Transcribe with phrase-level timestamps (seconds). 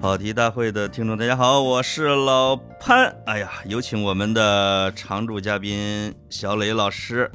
[0.00, 3.12] 跑题大会的听众，大家好，我是老潘。
[3.26, 7.28] 哎呀，有请我们的常驻嘉宾小磊老师。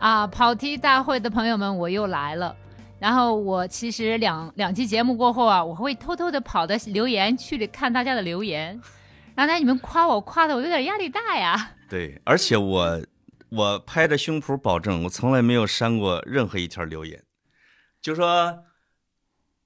[0.00, 2.56] 啊，跑题大会的朋友们，我又来了。
[2.98, 8.80] 然后我其实两两期节目过后啊，我会偷偷的跑到留言区里看大家的留言。
[9.36, 11.70] 刚才你们夸我，夸的我有点压力大呀。
[11.88, 13.00] 对，而且我
[13.50, 17.22] 我拍着胸脯保证，我从来没有删过任何一条留言，
[18.02, 18.64] 就说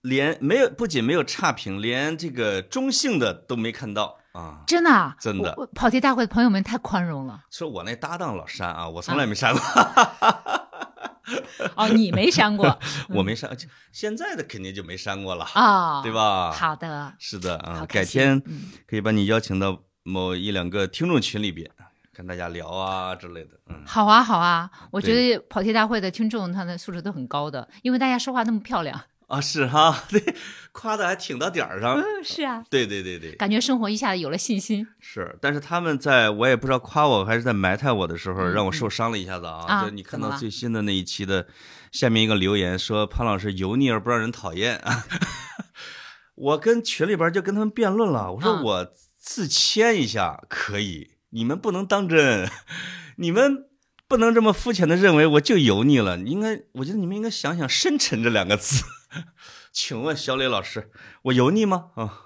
[0.02, 4.62] 连没有，不仅没有差评，连这个中性的都没看到啊。
[4.66, 7.44] 真的啊，真的跑题大会的朋友们太宽容了。
[7.50, 9.62] 说我那搭档老删啊，我从来没删过，
[11.76, 12.78] 哦，你没删过
[13.10, 13.50] 我没删，
[13.92, 16.02] 现在的肯定就没删过了，啊？
[16.02, 16.10] 对？
[16.12, 16.50] 吧？
[16.52, 21.70] 好的，是的啊改天嗯可以把你邀请到某一两个听众群里边，
[22.12, 23.50] 跟大家聊啊之类的。
[23.68, 24.68] 嗯，好啊，好啊。
[24.90, 29.00] 我觉得跑题大会的听众他的素质都很高的，因为大家说话那么漂亮。
[29.32, 30.22] 啊是哈，对，
[30.72, 31.94] 夸的还挺到点儿上。
[31.96, 34.86] 嗯，是啊，对对对对，感觉生活一下子有了信心。
[35.00, 35.34] 是。
[35.40, 39.64] 但是他们在我也不知道夸我还是在埋汰我的时候，嗯让我受伤了一下子啊。
[39.66, 41.46] 啊就你看到最新的那一期的
[41.90, 45.06] 下面一个留言说潘老师油腻而不让人讨厌啊。
[46.36, 52.50] 我跟群里边就跟他们辩论了，我说啊我自谦一下可以，你们不能当真，
[53.16, 53.64] 你们
[54.06, 56.18] 不能这么肤浅的认为我就油腻了。
[56.18, 58.84] 你应该，我觉得你们应该想想“深沉”这两个字。
[59.72, 60.90] 请问小磊老师，
[61.22, 61.90] 我油腻吗？
[61.94, 62.20] 啊，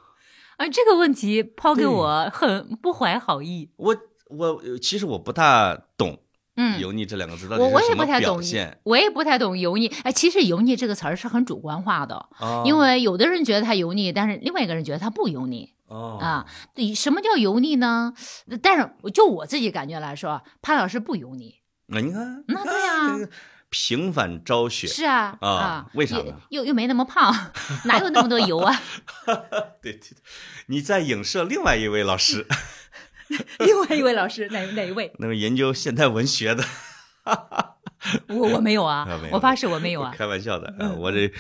[0.57, 3.71] 啊，这个问题抛给我很不怀好意。
[3.77, 3.97] 我
[4.29, 6.23] 我其实我不大懂
[6.57, 9.89] 嗯，油腻这两个字到底我我也是什么不太懂表现，我也不太懂油腻。
[10.05, 16.47] 哎，其实油腻这个词儿是很主观化的，啊，因为有的人觉得它油腻，但是另外一个人觉得它不油腻哦啊。
[16.75, 18.15] 对，什么叫油腻呢？
[18.63, 21.57] 但是就我自己感觉来说，潘老师不油腻。
[21.89, 23.29] 那你看，那对呀
[23.71, 26.35] 平反昭雪，是啊啊为啥呢？
[26.51, 27.35] 又又又没那么胖，
[27.85, 28.81] 哪有那么多油啊？
[29.83, 30.17] 对对对，
[30.67, 32.47] 你在影射另外一位老师，
[33.59, 35.13] 另外一位老师哪哪一位？
[35.19, 36.65] 那个研究现代文学的，
[38.29, 40.15] 我我没有啊啊有，我发誓我没有啊。
[40.17, 41.31] 开玩笑的，我这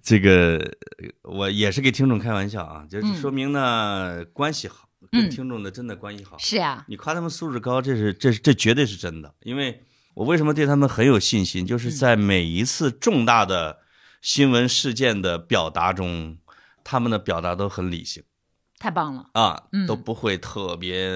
[0.00, 0.76] 这个
[1.22, 3.20] 我也是给听众开玩笑啊，就是嗯。
[3.20, 5.22] 说明呢关系好，嗯。
[5.22, 6.38] 跟听众的真的关系好。
[6.38, 9.82] 是啊，你夸他们素质高，这是这是这绝对是真的，因为
[10.14, 11.90] 我为什么对他们很有信心，就是嗯。
[11.92, 13.78] 在每一次重大的
[14.20, 16.38] 新闻事件的表达中，
[16.84, 18.22] 他们的表达都很理性。
[18.78, 19.26] 太棒了。
[19.34, 19.86] 啊，嗯。
[19.86, 21.06] 都不会特别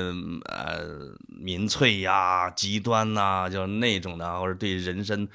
[0.44, 5.28] 呃民粹呀、极端呐、就是那种的，或者对人生，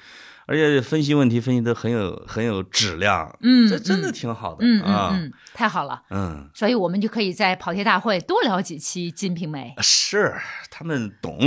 [0.52, 6.02] 而且分析问题分析的很有很有质量，嗯这真的嗯挺好的嗯嗯太好了。
[6.10, 9.74] 嗯所以我们就可以在跑题大会多聊几期《金瓶梅》。
[9.82, 10.34] 是
[10.70, 11.38] 他们懂，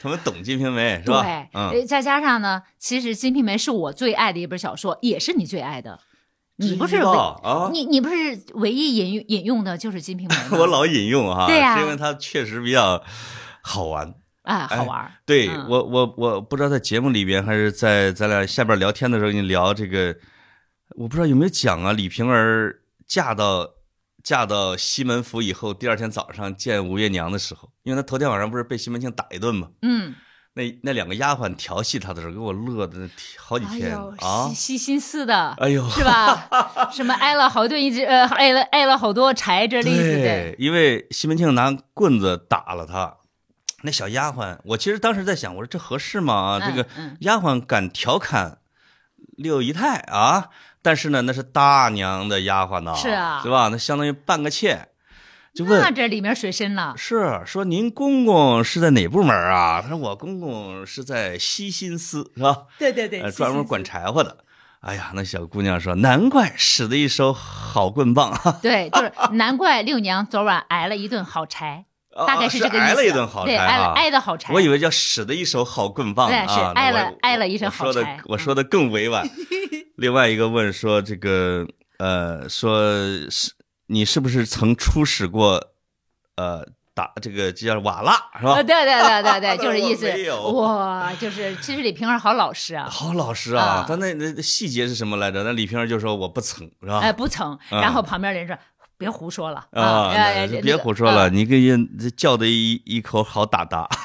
[0.00, 1.22] 他们懂《金瓶梅》是吧？
[1.24, 1.70] 对，嗯。
[1.70, 5.98] 呃再加上呢，其实《金瓶梅》是我最爱的一本小说，也是你最爱的。
[6.58, 7.00] 你不是？
[7.72, 8.14] 你你不是
[8.54, 10.56] 唯一引用引用的就是《金瓶梅》吗？
[10.60, 13.02] 我老引用哈，对呀是因为它确实比较
[13.60, 14.14] 好玩。
[14.46, 15.12] 啊，好玩儿。
[15.26, 20.16] 对、嗯我，我我不知道在节目里边还是在咱俩下边聊天的时候，你聊这个，
[20.96, 21.92] 我不知道有没有讲啊？
[21.92, 23.68] 李瓶儿嫁到
[24.22, 30.14] 嫁到西门府以后，第二天早上见吴月娘的时候，因为她头天晚上不是被西门庆打一顿吗，嗯，
[30.54, 34.78] 那那两个丫鬟调戏她的时候，给我乐的好几天、啊细！
[34.78, 36.48] 心思的，哎呦，是吧？
[36.90, 40.22] 什么挨了好顿一直呃挨了挨了好多柴，这类似的。
[40.22, 43.16] 对，因为西门庆拿棍子打了他，
[43.82, 46.34] 那小丫鬟，我其实当时在想，我说这合适吗？
[46.34, 46.88] 啊，这个
[47.20, 48.58] 丫鬟敢调侃
[49.36, 50.48] 六姨太啊，
[50.82, 53.68] 但是呢，那是大娘的丫鬟呢，是啊对吧？
[53.68, 54.88] 那相当于半个妾，
[55.54, 55.94] 就那问。
[55.94, 56.94] 这里面水深了。
[56.96, 59.80] 是说您公公是在哪部门啊？
[59.82, 62.64] 他说我公公是在西心司，是吧？
[62.78, 64.38] 对对对呃，专门管柴火的。
[64.80, 68.32] 哎呀，那小姑娘说，难怪使得一手好棍棒，
[68.62, 71.86] 对，就是 难怪六娘昨晚挨了一顿好柴，
[72.24, 72.86] 大概是这个意思。
[72.86, 74.52] 挨了一顿好柴对，挨挨的好柴。
[74.52, 79.28] 我以为叫使的一手好棍棒对啊，是挨了挨了一身我说的好柴我说的更委婉。
[79.96, 81.66] 另外一个问说这个
[81.98, 82.80] 呃说
[83.30, 83.52] 是
[83.88, 85.62] 你是不是曾出使过
[86.36, 88.64] 呃打这个这叫瓦剌是吧呃，？
[88.64, 90.10] 对对对对对， 就是意思。
[90.52, 95.42] 哇，就是其实李瓶儿好老实啊，好老实啊啊，他那那细节是什么来着？
[95.44, 97.00] 那李瓶儿就说我不曾是吧？
[97.00, 97.52] 哎，不曾。
[97.70, 98.56] 嗯然后旁边人说
[98.98, 101.28] 别胡说了啊，哎别胡说了，。
[101.30, 103.88] 你给人叫的一一口好打打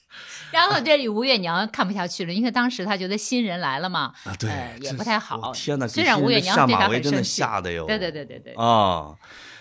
[0.52, 9.14] 然后这里吴月娘看不下去了，因为当时她觉得新人来了嘛，啊，对呃，也不太好天哪，虽然吴月娘下对她马威真的很生气吓的哟，对对对对对，啊，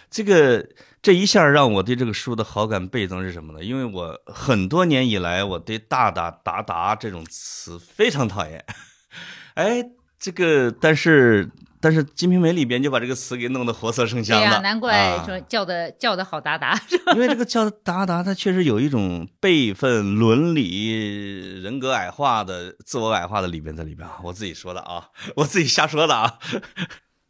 [0.10, 0.68] 这个
[1.02, 3.64] 这一下让我对这个书的好感倍增是什么呢？
[3.64, 8.66] 因为我很多年以来，我对“大大达达”这种词非常讨厌。
[9.54, 9.86] 哎，
[10.20, 11.50] 这个但是
[11.82, 16.80] 但是《金瓶梅》里边就把这个词给弄得活色生香对呀、难怪啊说叫的、叫的好达达。
[17.14, 24.20] 因为这个叫达达，他确实有一种辈分、伦理、人格矮化的、自我矮化的里边在里边啊。
[24.24, 26.40] 我自己说的啊， 我自己瞎说的啊。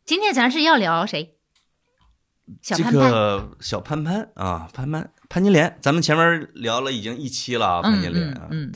[0.05, 1.35] 今天咱是要聊谁？
[2.63, 2.91] 小这。
[2.91, 8.73] 个小潘潘啊，潘潘潘金莲，咱们前面聊了已经一期了啊，潘嗯金莲啊嗯，嗯，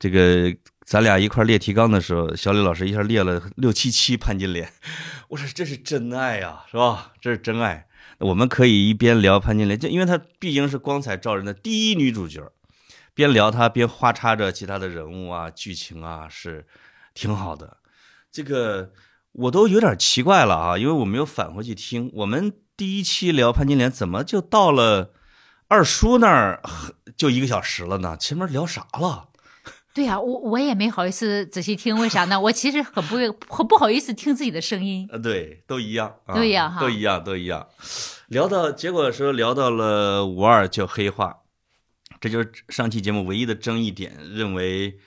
[0.00, 0.52] 这个
[0.92, 4.70] 咱俩一块列提纲的时候，小李老师一下列了六七期潘金莲，
[5.28, 7.12] 我说这是真爱呀、是吧？
[7.18, 7.86] 这是真爱。
[8.18, 12.52] 我们可以一边聊潘金莲，就因为她毕竟是光彩照人的第一女主角，
[13.14, 16.66] 边聊她边花插着其他的人物啊、剧情啊，是
[17.14, 17.78] 挺好的。
[18.30, 18.92] 这个
[19.32, 22.10] 我都有点奇怪了啊，因为我没有返回去听。
[22.16, 25.14] 我们第一期聊潘金莲，怎么就到了
[25.68, 26.62] 二叔那儿
[27.16, 28.14] 就一个小时了呢？
[28.18, 29.30] 前面聊啥了？
[29.94, 32.40] 对呀、我我也没好意思仔细听，为啥呢？
[32.40, 33.16] 我其实很不
[33.46, 35.06] 很不好意思听自己的声音。
[35.12, 37.68] 呃，对，都一样，啊都一样哈都一样，都一样。
[38.28, 41.40] 聊到结果说聊到了五二就黑化，
[42.20, 44.98] 这就是上期节目唯一的争议点，认为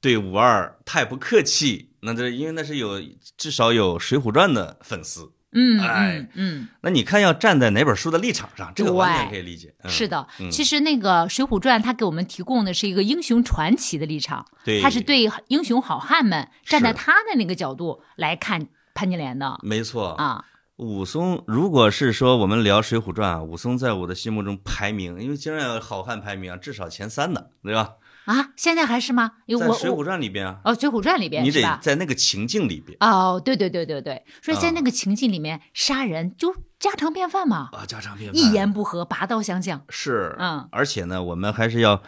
[0.00, 1.90] 对五二太不客气。
[2.00, 3.00] 那这因为那是有
[3.38, 9.74] 至少有《水浒传》的粉丝，嗯哎嗯嗯，那你看要站在哪本书的立场上，这个完全对可以理解。
[9.82, 10.26] 嗯是的。
[10.40, 20.10] 嗯其实那个《水浒传》它给我们提供的是一个英雄传奇的立场，对，它是对英雄好汉们站在他的那个角度来看潘金莲的没错。
[20.14, 20.44] 啊。
[20.76, 27.90] 武松，如果是说我们聊《水浒传》啊，武松在我的心目中排名，因为经常有好汉排名啊，至少前三的，对吧？
[28.24, 29.32] 啊，现在还是吗？
[29.46, 31.78] 在我《水浒传》里边啊，哦，《水浒传》里边你得？
[31.82, 39.84] 在那个情境里边哦，对对对对对，所以在啊那个情境里面杀人就家常便饭嘛，啊，家常便饭，一言不合拔刀相向。
[39.90, 42.02] 是，嗯而且呢，我们还是要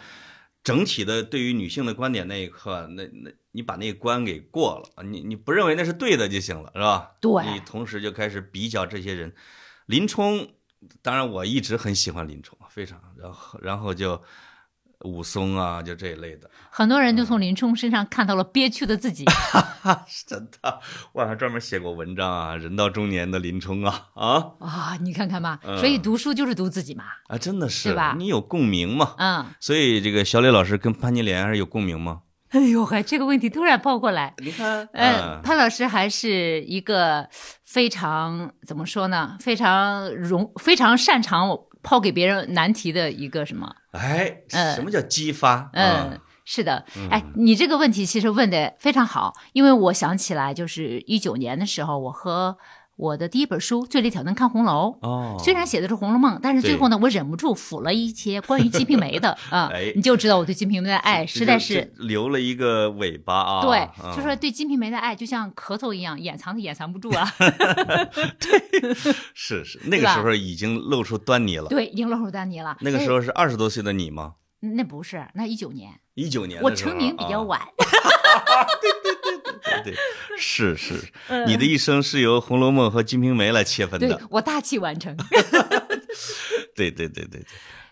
[0.63, 7.11] 整体的对于女性的观点那一刻，那那你把那个关给过了，你你不认为那是对的就行了，是吧？
[7.21, 9.33] 对你同时就开始比较这些人，
[9.85, 10.47] 林冲，
[11.01, 14.21] 当然我一直很喜欢林冲，非常，然后然后就
[15.07, 16.49] 武松啊，就这一类的。
[16.69, 19.25] 很多人就从林冲身上看到了憋屈的自己。
[20.05, 20.79] 是真的，
[21.13, 27.05] 我还专门写过文章啊，人到中年的林冲啊啊啊，你看看吧，嗯所以读书就是读自己嘛。
[27.27, 29.15] 啊，真的是对吧你有共鸣嘛？
[29.17, 32.21] 嗯，所以这个小磊老师跟潘金莲还是有共鸣吗？
[32.49, 34.33] 哎呦嗨，这个问题突然抛过来。
[34.37, 37.27] 你看，嗯，潘老师还是一个
[37.61, 39.35] 非常怎么说呢？
[39.41, 41.49] 非常容非常擅长
[41.87, 43.73] 抛给别人难题的一个什么？
[43.91, 45.69] 哎，嗯什么叫激发？
[45.71, 47.07] 嗯啊，，是的嗯。
[47.09, 52.57] 哎，你这个问题其实问的非常好，因为我想起来，就是一九年的时候，我和
[52.97, 54.97] 我的第一本书《最里挑战看红楼》。
[55.07, 63.61] 哦，虽然写的是《红楼梦》，但是最后呢，我忍不住辅了一些关于《金瓶梅 》的啊哎，你就知道我对《金瓶梅》的爱实在是留了一个尾巴啊。
[63.61, 67.31] 对啊，就说对《金瓶梅》的爱就像咳嗽一样，掩藏的掩藏不住啊。
[68.39, 68.95] 对
[69.35, 71.67] 是是， 那个时候已经露出端倪了。
[71.69, 72.75] 对，已经露出端倪了。
[72.81, 74.33] 那个时候是二十多岁的你吗？
[74.61, 77.59] 那那不是，那一九年，一九年我成名比较，晚。
[77.59, 78.89] 啊对
[79.83, 79.93] 对，
[80.37, 80.93] 是是，
[81.27, 84.21] 嗯你的一生是由《红楼梦》和《金瓶梅》来切分对的。
[84.29, 85.15] 我大器晚成。
[86.75, 87.45] 对对对对对，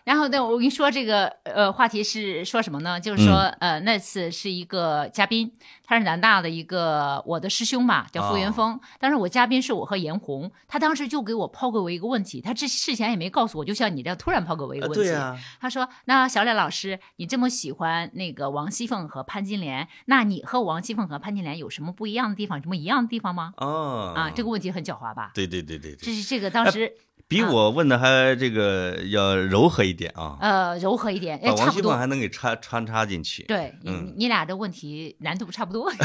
[0.06, 3.00] 然后呢，我跟你说这个呃话题是说什么呢？
[3.00, 5.50] 就是说、呃那次是一个嘉宾，
[5.82, 8.78] 他是南大的一个我的师兄嘛，叫傅元峰。
[9.00, 15.06] 当时我嘉宾是我和严红，他当时就给我抛给我一个问题，他这事前也没告诉我，就像你这样突然抛给我一个啊问题。
[15.06, 22.62] 对呀，他说：“那小冉老师，你这么喜欢那个王熙凤和潘金莲，那你和王熙凤和潘金莲有什么不一样的地方？
[22.62, 25.32] 什么一样的地方吗？”哦啊，这个问题很狡猾吧？
[25.34, 26.92] 对对对对对，这是这个当时
[27.28, 31.96] 比我问的还这个要柔和一点啊，呃柔和一点，哎，把王熙凤差不多。
[31.96, 33.42] 还能给穿穿插进去。
[33.44, 35.90] 对，你嗯你俩的问题难度差不多。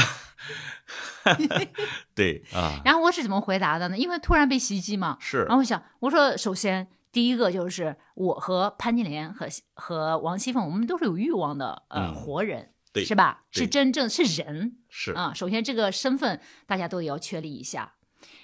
[2.14, 3.98] 对啊， 然后我是怎么回答的呢？
[3.98, 13.44] 因为突然被袭击嘛，是然后我想，我说首先第一个就是我和潘金莲和和王熙凤，我们都是有欲望的呃、嗯活人，对是吧？
[13.50, 15.32] 是真正是人是啊。
[15.34, 17.94] 首先这个身份大家都要确立一下，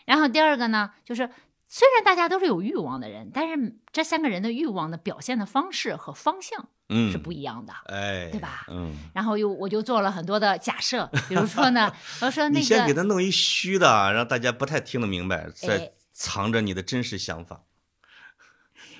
[0.06, 1.28] 然后第二个呢，就是
[1.68, 7.74] 虽然大家都是有欲望的人，但是这三个人的欲望的表现的方式和方向嗯是不一样的。
[7.84, 17.64] 哎，对吧嗯，然后又我就做了很多的假设，比如说呢， 我说那你先给他弄一虚的，啊让大家不太听得明白，再藏着你的真实想法。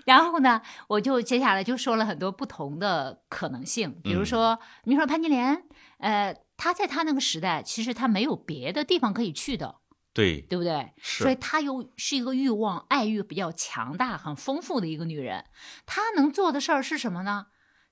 [0.04, 5.64] 然后呢，我就接下来就说了很多不同的可能性，比如说，你说潘金莲，
[5.98, 9.76] 呃，她在她那个时代，其实她没有别的地方可以去的，
[10.18, 10.92] 对，对不对？
[11.00, 15.44] 是所以她又是一个欲望、爱欲比较强大、很丰富的一个女人。
[15.86, 17.46] 她能做的事儿是什么呢？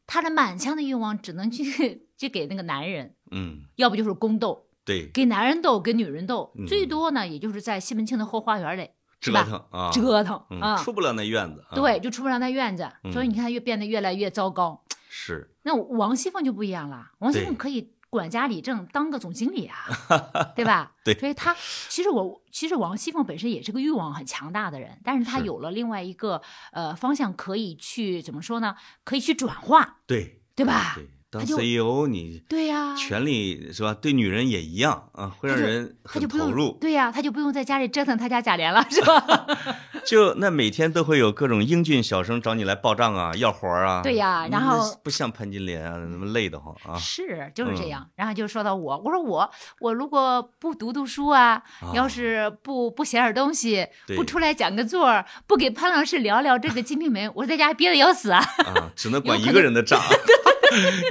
[0.08, 8.90] 她的满腔的欲望只能去 去给那个男人，嗯，要不就是宫斗，对，给男人斗，给女人斗，嗯最多呢，也就是在西门庆的后花园里
[9.20, 11.64] 折腾啊，折腾嗯，啊，出不了那院子。
[11.70, 14.82] 啊对，就出不了那院子，所以嗯你看越变得越来越糟糕。
[15.08, 19.76] 是，那王熙凤就不一样了，王熙凤可以管家李正，当个总经理啊，
[20.56, 20.92] 对吧？
[21.04, 21.54] 对所以他
[21.88, 26.40] 其实我其实王熙凤本身也是个欲望很强大的人，但是他有了另外一个
[26.72, 28.74] 呃方向可以去怎么说呢？
[29.04, 30.94] 可以去转化，对对吧？
[30.96, 33.92] 对，当他就 CEO 你对呀、权力是吧？
[33.94, 36.76] 对女人也一样啊，会让人很投入。
[36.80, 39.46] 对呀、他就不用在家里折腾他家贾琏了，是吧？
[40.08, 44.02] 就那每天都会有各种英俊小生找你来报账啊， 要活儿啊。
[44.02, 46.96] 对呀嗯然后不像潘金莲啊，那么累得慌啊。
[46.98, 48.10] 是就是这嗯样。
[48.14, 53.86] 然后就说到我，我说我我如果不读读书啊，要啊是不不写点东西，
[54.16, 58.38] 不出来讲个座儿，不给潘老师聊聊这个《金瓶梅》，我在家憋得要死啊！
[58.66, 60.00] 啊，只能 管一个人的账。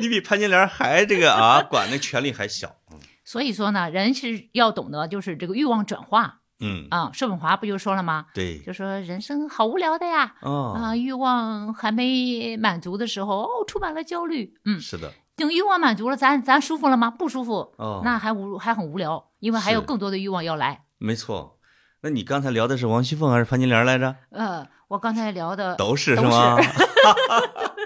[0.01, 2.75] 你比潘金莲还这个啊，管的权力还小。
[3.23, 7.09] 所以说呢，人是要懂得就是这个欲望转化嗯，啊。
[7.13, 8.25] 寿本华不就说了吗？
[8.33, 10.35] 对，就说人生好无聊的呀。
[10.41, 14.53] 哦，啊，欲望还没满足的时候，哦，充满了焦虑。
[14.65, 17.09] 嗯，是的，等欲望满足了，咱咱舒服了吗？
[17.12, 20.83] 不舒服，哦，那还无还很无聊，因为还有更多的欲望要来。
[20.97, 21.59] 没错。
[22.01, 24.15] 那你刚才聊的是王熙凤还是潘金莲来着？
[24.29, 26.57] 呃，我刚才聊的，都是都是吗？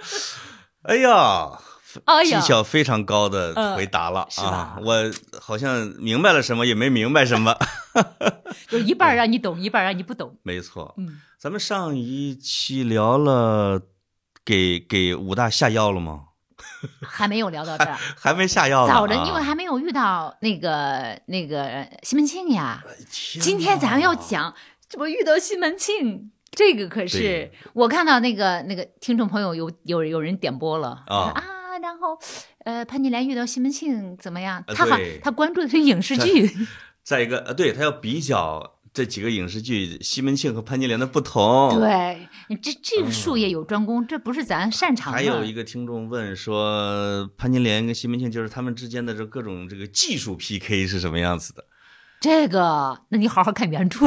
[0.84, 4.78] 哎呀，技哎呀，巧非常高的呃回答了是啊！
[4.84, 7.56] 我好像明白了什么，也没明白什么。
[8.70, 10.38] 就一半让你懂，一半让你不懂。
[10.44, 13.82] 没错，嗯，咱们上一期聊了
[14.46, 16.26] 给给武大下药了吗？
[17.02, 17.98] 还没有聊到这儿。
[18.18, 18.96] 还没下药呢、啊。
[19.00, 22.84] 早着，因为还没有遇到那个那个西门庆呀。
[23.12, 24.54] 天今天咱们要讲
[24.88, 31.34] 怎么遇到西门庆，这个可是我看到那个那个听众朋友有有有人点播了啊
[31.80, 32.18] 啊，然后
[32.66, 34.64] 呃潘金莲遇到西门庆怎么样？
[34.68, 36.50] 呃他好他关注的是影视剧，
[37.04, 41.80] 再一个，呃，对他要比较这几个影视剧西门庆和潘金莲的不同。。
[41.80, 45.18] 对，你这这个术业有专攻，这不是咱擅长的。
[45.18, 51.64] 还有一个听众问说，潘金莲跟西门庆就是他们之间的这各种这个技术 PK 是什么样子的？
[52.22, 54.06] 这个，那你好好看原著。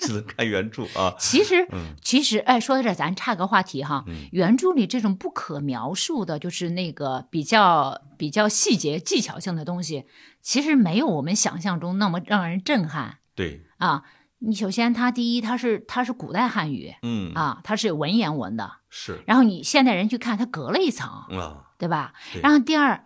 [0.00, 1.14] 只能看原著啊。
[1.18, 4.04] 其实，嗯其实，哎，说到这儿，咱岔个话题哈。
[4.08, 10.06] 嗯原著里这种不可描述的，就是那个比较比较细节技巧性的东西，
[10.40, 14.02] 其实没有我们想象中那么让人震撼对，啊。
[14.42, 18.72] 你首先，它第一，它是它是古代汉语嗯，啊，它是有文言文的。
[18.88, 22.14] 是然后你现代人去看，它隔了一层，啊，对吧？
[22.32, 23.04] 对然后第二，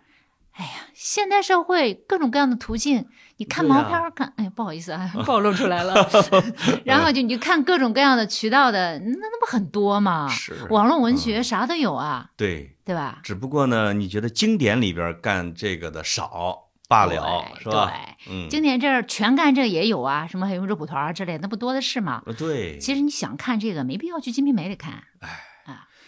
[0.57, 3.05] 哎呀，现代社会各种各样的途径，
[3.37, 6.09] 你看毛片儿，看，哎，不好意思啊，暴露出来了。
[6.85, 10.27] 然后就你就看各种各样的渠道的，那那不很多吗？
[10.29, 12.71] 是网络文学啥都有啊，对。
[12.85, 13.19] 对吧？
[13.23, 17.91] 只不过呢，你觉得经典里边干这个的少罢了，对是吧？
[18.27, 22.21] 对，嗯，经典这儿全干这也有啊，什么还有肉蒲团儿之类，那不多的是吗？
[22.27, 25.03] 呃对，其实你想看这个，没必要去《金瓶梅》里看。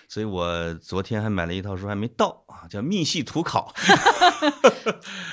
[0.08, 3.74] 所以我昨天还买了一套书，还没到啊，叫《密系图考》，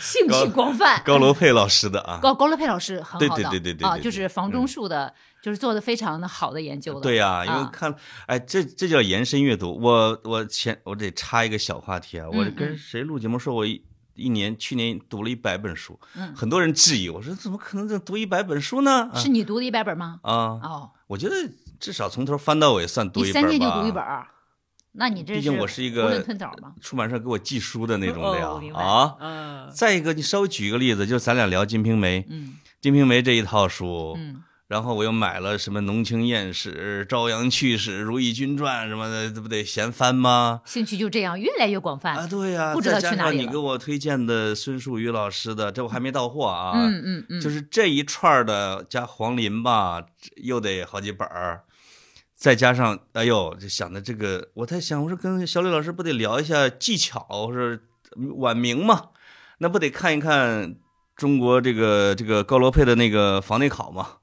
[0.01, 1.01] 兴趣广泛。
[1.05, 2.19] 高罗佩老师的啊。
[2.21, 7.01] 高高罗佩老师很好的，对对对对对啊，就是房中术的，就是做的非常的好的研究的。
[7.01, 7.95] 对呀、因为啊看，
[8.27, 9.79] 哎，这这叫延伸阅读。
[9.81, 13.81] 我我前我得插一个小话题啊，我嗯跟谁录节目说，我一
[14.15, 19.11] 一年去年读了一百本书，嗯很多人质疑我说怎么可能这读一百本书呢？
[19.13, 20.19] 啊是你读的一百本吗？
[20.25, 21.35] 啊，哦，我觉得
[21.79, 23.49] 至少从头翻到尾算读你一本吧。
[23.49, 24.27] 三天就读一本儿，
[24.97, 26.73] 那你这毕竟我是一个囫囵吞枣吗？
[26.81, 29.17] 出版社给我寄书的那种的呀、啊。
[29.21, 40.61] 嗯再一个，你稍微举一个例子，就是咱俩聊《金瓶梅》，《嗯金瓶梅》这一套书，嗯，然后我又买了什么《浓情艳史》《朝阳趣史》《如懿君传》什么的，这不得闲翻吗？
[40.65, 42.15] 兴趣就这样越来越广泛。
[42.15, 46.73] 啊，对呀、不知道去哪里你给我推荐的孙树宇老师的，这我还没到货啊。
[46.77, 50.05] 嗯嗯嗯，就是这一串的加黄林吧，
[50.37, 51.63] 又得好几本儿，
[52.45, 57.79] 再加上哎呦，就想的这个，我在想，我说跟小李老师不得聊一下技巧，我说
[58.37, 59.13] 晚明嘛，
[59.61, 60.77] 那不得看一看
[61.17, 64.19] 中国这个这个高罗佩的那个房内考嘛，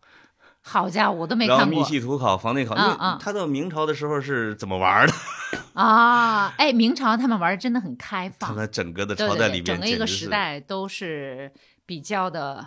[0.62, 5.14] 好家伙，我都没然后看过密系图考房内考，因为嗯嗯他到明朝的时候是怎么玩的？
[5.74, 6.54] 啊！
[6.60, 11.52] 哎，明朝他们玩的真的很开他放，在整个的朝代里面，整个一个时代都是
[11.88, 12.64] 比较的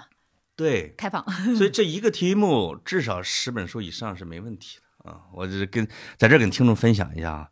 [0.56, 1.24] 对，开放。
[1.56, 5.20] 所以 这一个题目至少十本书以上是没问题的啊！
[5.32, 7.50] 我就是跟在这儿跟听众分享一下啊，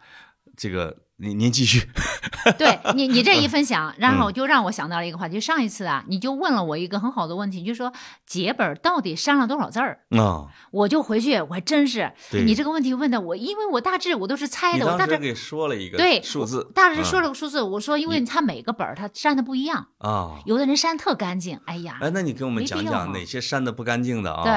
[0.56, 1.88] 这个您您继续。
[2.58, 5.40] 对你，你这一分嗯享，然后就让我想到了一个话题。
[5.40, 7.92] 上一次啊，你就问了我一个很好的问题，就说
[8.26, 10.00] 节本到底删了多少字儿？
[10.18, 20.40] 啊，我就回去，我还真是你这个问题问的我，因为我大致我都是猜的，我大致当时给说了一个对数字，大致说了了个数字，我说因为他每个本儿他删的不一样，啊。
[20.44, 24.42] 有的人删特干净，哎呀，哎，那你给我们讲讲哪些删的不干净的啊？
[24.42, 24.52] 对，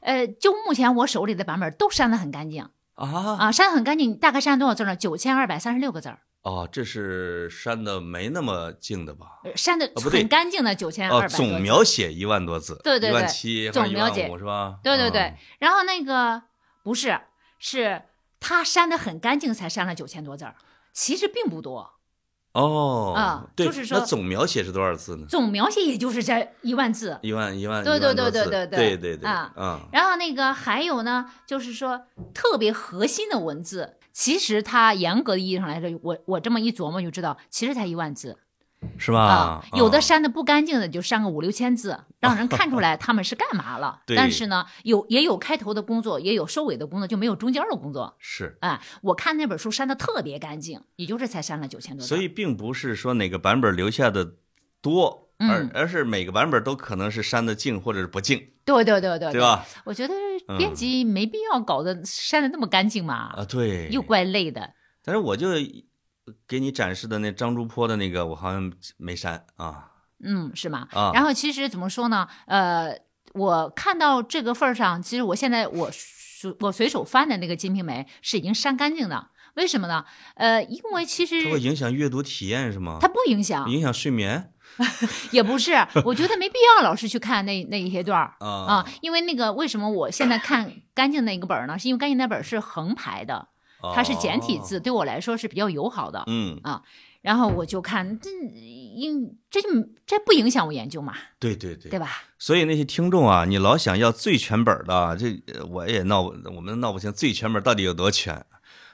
[0.00, 2.66] 呃，就目前我手里的版本都删的很干净
[2.98, 4.96] 啊，啊，删的很干净，大概删了多少字呢？
[4.96, 9.26] 九千二百三十六个字儿，哦，这是删的没那么净的吧？
[9.44, 11.28] 呃删的很干净的九千二哦，百。
[11.28, 14.78] 总描写一万多字，对对对对对七，一总描写是吧？
[14.82, 16.42] 对对对嗯，然后那个
[16.82, 17.20] 不是，
[17.58, 18.02] 是
[18.40, 20.56] 他删的很干净，才删了九千多字儿，
[20.92, 21.97] 其实并不多，
[22.58, 25.26] 哦，啊对，就是说那总描写是多少字呢？
[25.28, 27.16] 总描写也就是这一万字。
[27.22, 32.02] 一万一万，对对对对对对对对啊啊然后那个还有呢，就是说
[32.34, 38.36] 特别核心的文字，其实它严格的意义上来说，我我这么一琢磨就知道，其实才一万字
[38.96, 39.20] 是吧？
[39.26, 39.64] 啊。
[39.74, 44.00] 有的啊删的不干净的就删个五六千字， 让人看出来他们是干嘛了。
[44.06, 48.14] 对但是呢，有也有开头的工作，也有收尾的工作，就没有中间的工作。
[48.18, 52.06] 是，哎，我看那本书删的特别干净，也就是才删了九千多字。
[52.08, 54.34] 所以并不是说哪个版本留下的
[54.80, 59.40] 多，而嗯而是每个版本都可能是删的净或者是不净，对对对对对？
[59.40, 59.64] 吧？
[59.84, 60.14] 我觉得
[60.48, 64.70] 嗯编辑没必要搞得删的那么干净嘛，啊，对，又怪累的。
[65.04, 65.48] 但是我就
[66.46, 69.92] 给你展示的那张竹坡的那个，我好像没删啊
[70.24, 70.88] 嗯，是吗？
[70.92, 72.26] 啊，然后其实怎么说呢？
[72.46, 72.96] 呃，
[73.34, 79.28] 我看到这个份儿上，其实我现在我随我随手翻的那个《金瓶梅》是已经删干净的。
[79.54, 80.04] 为什么呢？
[80.36, 82.98] 呃，因为其实它会影响阅读体验是吗？
[83.00, 84.52] 它不影响，影响睡眠
[85.32, 85.72] 也不是。
[86.04, 91.76] 我觉得没必要老是去看那那一些段儿 啊啊，因为那个为什么我现在看干净那个本儿呢？
[91.76, 93.48] 是因为干净那本儿是横排的，
[93.94, 96.22] 它是简体字，哦对我来说是比较友好的。
[96.26, 96.60] 嗯，
[97.20, 99.68] 然后我就看这影这就
[100.06, 102.22] 这不影响我研究嘛，对对对对吧？
[102.38, 108.44] 所以那些听众啊，你老想要最全本的啊，这呃我也闹不，我们闹不清最全本到底有多全。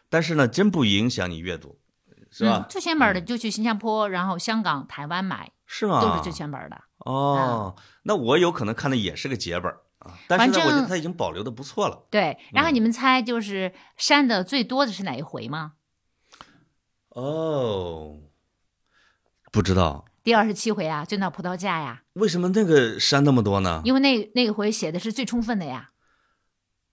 [0.09, 1.79] 但是呢，真不影响你阅读，
[2.31, 2.71] 是吧嗯？？
[2.71, 6.01] 最全本的就去新加坡，然后香港、台湾买，是吗？
[6.01, 6.81] 都是最全本的。
[6.99, 7.75] 哦，
[8.05, 9.73] 那我有可能看的也是个节本
[10.05, 12.07] 啊，但是呢，我觉得它已经保留的不错了。
[12.11, 15.73] 对，然后嗯你们猜就是删的最多的是哪一回吗？
[17.09, 18.19] 哦，
[19.51, 23.83] 不知道第二十七回啊，就那葡萄架呀，为什么那个删那么多呢？
[23.85, 25.91] 因为那那个回写的是最充分的呀。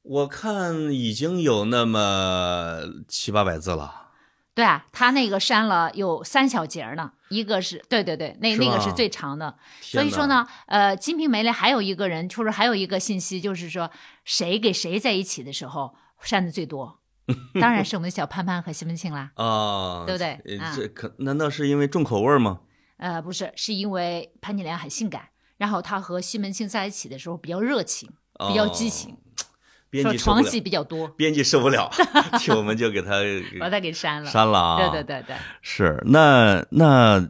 [0.03, 4.10] 我看已经有那么七八百字了。
[4.53, 9.57] 对啊，他那个删了有三小节儿呢，一个是对对对，那那个是最长的。
[9.79, 13.89] 所以说，呢，呃，《金瓶梅》里还有一个人，就是还有一个信息，就是说
[14.25, 16.99] 谁给谁在一起的时候删的最多，
[17.61, 19.31] 当然是我们的小潘潘和西门庆啦。
[19.35, 22.59] 啊，对不对这可难道是因为重口味吗？
[22.97, 28.09] 呃，不是，是因为潘金莲很性感，然后她和西门庆在一起的时候比较热情，
[28.49, 29.17] 比较激情，哦
[29.91, 31.91] 编说辑床戏比较多， 编辑受不了，
[32.39, 33.21] 替我们就给他
[33.59, 34.31] 把他给删了。
[34.31, 34.77] 删了啊。
[34.79, 37.29] 对对对对，是那那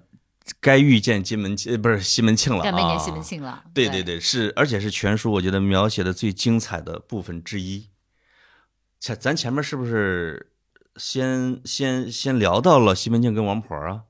[0.60, 2.64] 该遇见金门庆呃不是西门庆了啊。
[2.64, 3.64] 该没见西门庆了。
[3.74, 7.90] 对对对，是而且是全书我觉得描写的最精彩的部分之一。
[9.00, 10.52] 前咱前面是不是
[10.98, 14.02] 先先先聊到了西门庆跟王婆啊？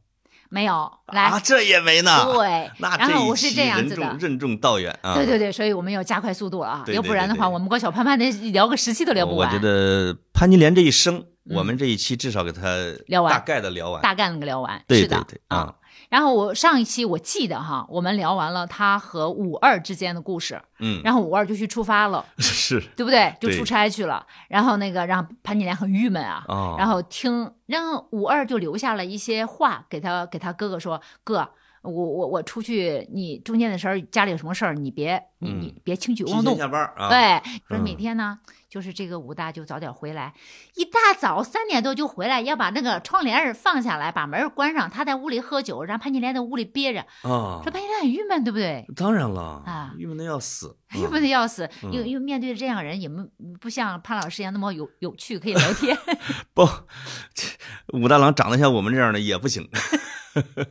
[0.53, 2.25] 没有来啊，来，这也没呢。
[2.33, 4.01] 对，那然后我是这样任子的。
[4.01, 5.15] 重任重道远啊。
[5.15, 9.49] 对对对，所以我们要加快速度了啊，对对要不然的话，我们光小潘潘得聊个十期都聊不完。
[9.49, 11.15] 我觉得潘金莲这一生，
[11.49, 12.61] 嗯我们这一期至少给他
[13.07, 14.01] 聊完大概的聊完。
[14.01, 15.75] 大概能够聊完，对对对啊啊。
[16.11, 23.33] 然后我上一期我记得哈，我们聊完了他和五二之间的故事，嗯，然后五二就去出发了， 是对不对？
[23.39, 31.47] 就出差去了，然后那个让潘金莲很郁闷啊，哦，然后听，然后五二就留下了一些话给他给他哥哥说，哥。
[31.83, 36.53] 我我我出去，你中间的时候，家里有什么事儿，你别你你别轻举妄动。
[36.53, 37.09] 前下班啊。
[37.09, 38.37] 对，说嗯每天呢，
[38.71, 40.33] 就是这个武大就早点回来，
[40.75, 48.85] 一大早三点多就回来，要把那个窗帘儿放下来，把门关上，他在屋里喝酒，让潘金莲在屋里憋着，啊说，潘金莲很郁闷，对不对？
[48.95, 50.77] 当然了啊郁闷的要死。
[50.93, 53.25] 郁闷的要死， 嗯又又面对这样的人，也不
[53.59, 55.97] 不像潘老师一样那么有有趣，可以聊天。
[56.53, 56.67] 不，
[57.93, 59.69] 武大郎长得像我们这样的也不行。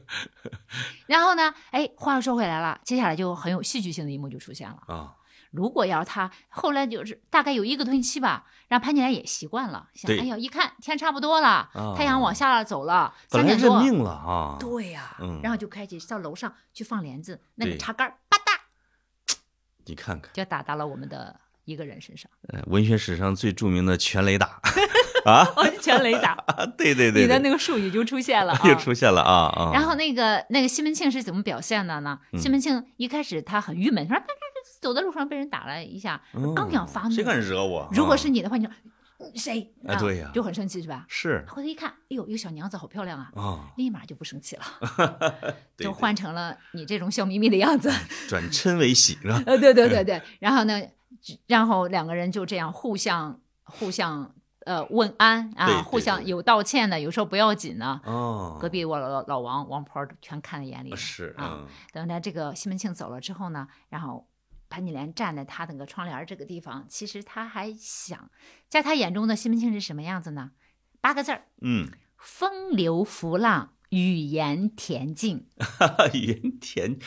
[1.07, 4.77] 然后呢，哎，话又说回来了，接下来就很有戏剧性的一幕就出现了。
[4.89, 5.15] 啊，
[5.51, 14.57] 如果要是他后来就是大概有一个多星期吧，让潘金莲也习惯了，想哎呦，一看天差不多了，啊太阳往下了走了，本来三点多，认命了啊。
[14.61, 19.37] 对呀、嗯然后就开始到楼上去放帘子，那个对插杆儿吧嗒
[19.87, 22.31] 你看看，就打到了我们的一个人身上。
[22.49, 24.61] 呃文学史上最著名的全雷打。
[25.27, 26.35] 啊，安全雷打，
[26.79, 29.71] 对对对，对你的那个术语就出现了、 啊，又出现了啊啊！
[29.71, 32.19] 然后那个那个西门庆是怎么表现的呢？
[32.33, 34.25] 嗯西门庆一开始他很郁闷，他说
[34.81, 37.89] 走在路上被人打了一下，嗯刚想发怒谁敢惹我？
[37.93, 38.71] 如果啊是你的话，你就
[39.19, 39.71] 嗯谁？
[39.87, 41.05] 啊对呀就很生气是吧？
[41.09, 44.65] 是回头一看，哎呦，一个小娘子好漂亮啊，啊，立马就不生气了，
[45.77, 47.91] 就换成了你这种笑眯眯的样子。
[48.29, 49.43] 转嗔为喜是吧？
[49.47, 50.81] 呃，对对对 对，然后呢，
[51.47, 58.01] 然后两个人就这样互相互相呃问安啊，互相有道歉的，有时候不要紧呢。
[58.05, 61.67] 哦，隔壁我老老王王婆全看在眼里是，啊。
[61.93, 64.27] 等着这个西门庆走了之后呢，然后
[64.71, 68.31] 潘金莲站在他那个窗帘儿这个地方，其实他还想，
[68.69, 70.53] 在他眼中的西门庆是什么样子呢？
[71.03, 75.47] 八个字儿：嗯，风流浮浪，语言恬静。
[76.15, 76.99] 语言恬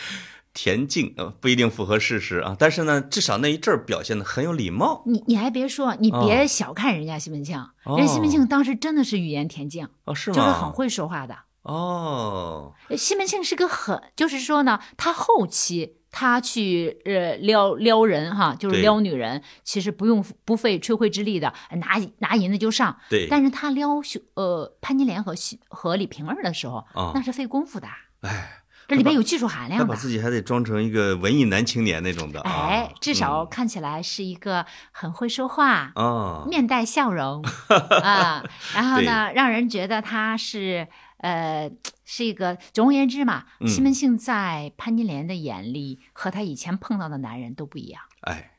[0.53, 5.03] 恬静，呃，不一定符合事实啊，但是呢，至少那一阵儿表现的很有礼貌。
[5.07, 10.35] 你你还别说，你哦别小看人家西门庆，哦人家西门庆当时真的是语言恬静，哦，是吗？
[10.35, 11.35] 就是很会说话的。
[11.63, 22.95] 哦，呃西门庆是个很，就是说呢，他后期他去呃撩撩人哈，就是撩女人，其实不用不费吹灰之力的，拿拿银子就上。
[23.09, 27.11] 对，但是他撩秀呃潘金莲和西和李瓶儿的时候，啊。
[27.15, 27.87] 那是费功夫的，
[28.21, 29.87] 哎，这里边有技术含量的。
[29.87, 37.43] 把自己还得装成一个文艺男青年那种的啊，哎，至少嗯看起来是一个很会说话，啊，面带笑容
[38.03, 38.43] 啊，
[38.75, 40.87] 然后呢，让人觉得他是
[41.23, 41.71] 呃
[42.03, 48.01] 是一个，总而言之嘛，嗯西门庆在潘金莲的眼里和他以前碰到的男人都不一样。
[48.21, 48.51] 哎，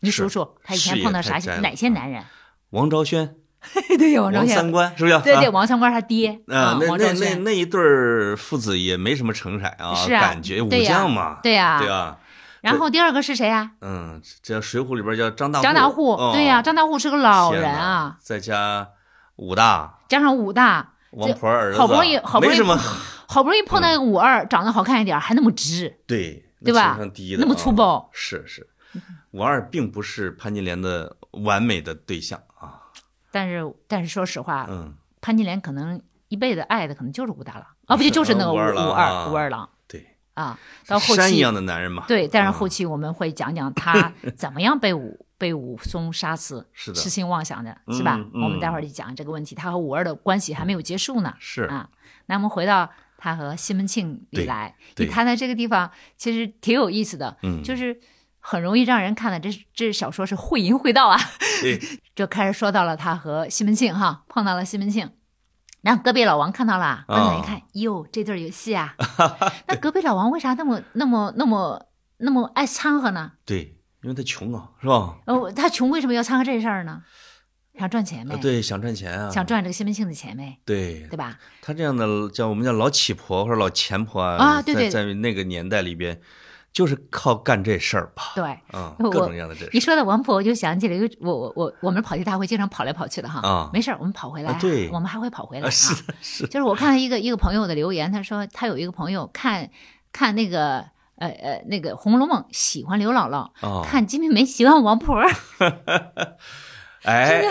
[0.00, 2.24] 你数数，他以前碰到啥哪些男人？
[2.70, 3.34] 王昭轩、
[3.98, 5.18] 对呀，王王三官是不是？
[5.20, 12.16] 对对，啊王三官他爹啊，那那那那一对父子也没什么成色啊，是啊感觉武将嘛，对呀对啊，
[12.60, 13.72] 然后第二个是谁啊？
[13.80, 18.90] 嗯，这《水浒》里边叫张大户，张大户，哦对呀，张大户是个老人啊，再加
[19.34, 22.76] 武大加上武大，王婆儿子，好不容易好不容易没什么，
[23.26, 26.80] 好不容易碰到一个五二，长得好看一点，还那么直，对对吧？
[26.82, 28.68] 那情商低的那么啊粗暴是是，
[29.32, 32.80] 五二并不是潘金莲的完美的对象啊，
[33.30, 40.58] 但是但是说实话，嗯，潘金莲可能一辈子爱的可能就是武大郎 啊，不就就是那个武武二郎武啊二郎对，啊。
[40.86, 48.16] 到后期山一样的男人嘛，对，但是嗯后期我们会讲讲 他怎么样被武被武松杀死，是的痴心妄想的，是吧？
[48.18, 51.34] 嗯嗯我们待会儿就讲这个问题，他和武二的关系还没有结束呢。
[51.38, 51.88] 是啊，
[52.26, 57.98] 那我们回到他和西门庆里来，对你看到这个地方其实挺有意思的，嗯就是
[58.38, 61.18] 很容易让人看的，这这小说是会淫会道啊。
[62.14, 65.10] 就开始说到了他和西门庆哈碰到了西门庆，
[65.80, 68.94] 然后隔壁老王看到了，刚才一看，哟，这对儿有戏啊。
[69.66, 71.86] 那隔壁老王为啥那么那么那么
[72.18, 73.32] 那么爱掺和呢？
[73.46, 75.18] 对，因为他穷啊，是吧？
[75.26, 77.02] 哦，他穷为什么要掺和这事儿呢？
[77.78, 81.38] 想赚钱呗，啊对，想赚钱啊，想赚这个西门庆的钱呗，对对吧？
[81.62, 86.20] 他这样的叫我们叫老乞婆或者老钱婆啊，啊对对在在那个年代里边，
[86.72, 88.44] 就是靠干这事儿吧，对。
[88.72, 99.70] 啊，我各种各样的这事你说到王婆，我就想起了一个，我我我我们跑题大会经常跑来跑去的哈，啊没事儿，我们跑回来、啊对我们还会跑回来啊，是的，是的就是我看到一个一个朋友的留言，他说他有一个朋友看
[100.12, 100.84] 看那个
[101.20, 105.30] 呃呃那个《红楼梦》，喜欢刘姥姥，啊，看《金瓶梅》喜欢王婆儿。
[107.04, 107.42] 哎，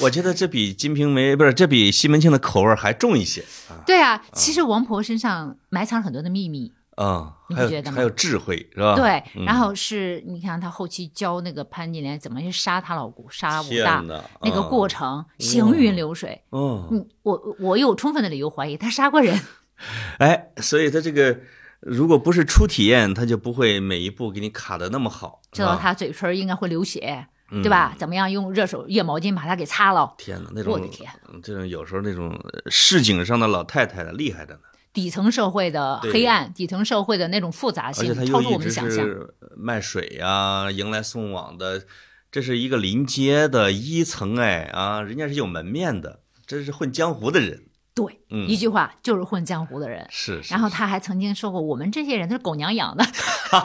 [0.00, 6.72] 我觉得这比《金瓶梅》不是，这比西门庆的口味还重一些啊，对啊，其实王婆身上埋藏了很多的秘密。
[6.96, 8.94] 嗯，还你不觉得还有智慧是吧？
[8.94, 14.00] 对，嗯然后是你看她后期教那个潘金莲怎么去杀她老公、杀武大
[14.42, 16.40] 那个过程，行云流水。
[16.52, 19.38] 嗯，嗯，我我有充分的理由怀疑她杀过人。
[20.18, 21.36] 哎，所以她这个
[21.86, 27.94] 如果不是初体验，他就不会每一步给你卡的那么好，知道他嘴唇应该会流血，嗯对吧？
[27.98, 30.14] 怎么样用热手热毛巾把它给擦了？
[30.16, 34.60] 天哪，那种我的天嗯这种有时候那种呃市井上的老太太的厉害的呢，
[34.92, 39.06] 底层社会的黑暗，底层社会的那种复杂性，超出我们的想象。
[39.56, 41.82] 卖水呀、迎来送往的，
[42.32, 47.64] 这是一个临街的一层哎啊，人家是有门面的，这是混江湖的人，
[47.94, 50.04] 对，嗯一句话就是混江湖的人。
[50.10, 53.04] 是，是然后他还曾经说过，我们这些人都是狗娘养的，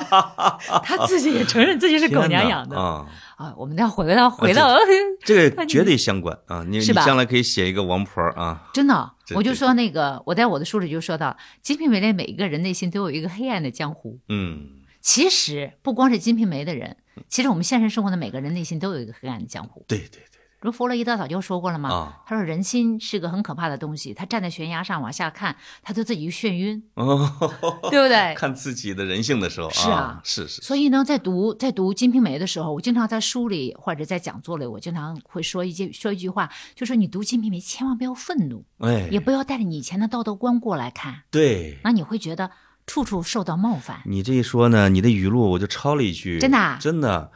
[0.84, 3.54] 他自己也承认自己是狗娘养的啊，啊。
[3.58, 4.78] 我们要回到回到，
[5.26, 6.64] 这个绝对相关啊！
[6.68, 11.32] 你你将来可以写一个王婆啊，真的，我就说那个，我在我的书里就说到，
[11.64, 14.20] 《金瓶梅》里每一个人内心都有一个黑暗的江湖。
[14.30, 14.68] 嗯，
[15.02, 19.84] 其实不光是《金瓶梅》的人，其实我们现实生活的每个人内心都有一个黑暗的江湖。
[19.88, 21.90] 对对对，不是弗洛伊德早就说过了吗？
[21.90, 27.30] 啊，他说人心是个很可怕的东西，他站在悬崖上往下看，他就自己就眩晕，哦，
[27.90, 28.34] 对不对？
[28.38, 41.78] 看自己的人性的时候是啊是是，所以呢，在读在读《金瓶梅》的时候，我经常在书里或者在讲座里，我经常会说一句说一句话，就说你读《金瓶梅》千万不要愤怒，哎，也不要带着你以前的道德观过来看，对。
[41.84, 42.52] 那你会觉得
[42.86, 44.02] 处处受到冒犯。
[44.06, 47.32] 你这一说呢，你的语录我就抄了一句，真的啊真的，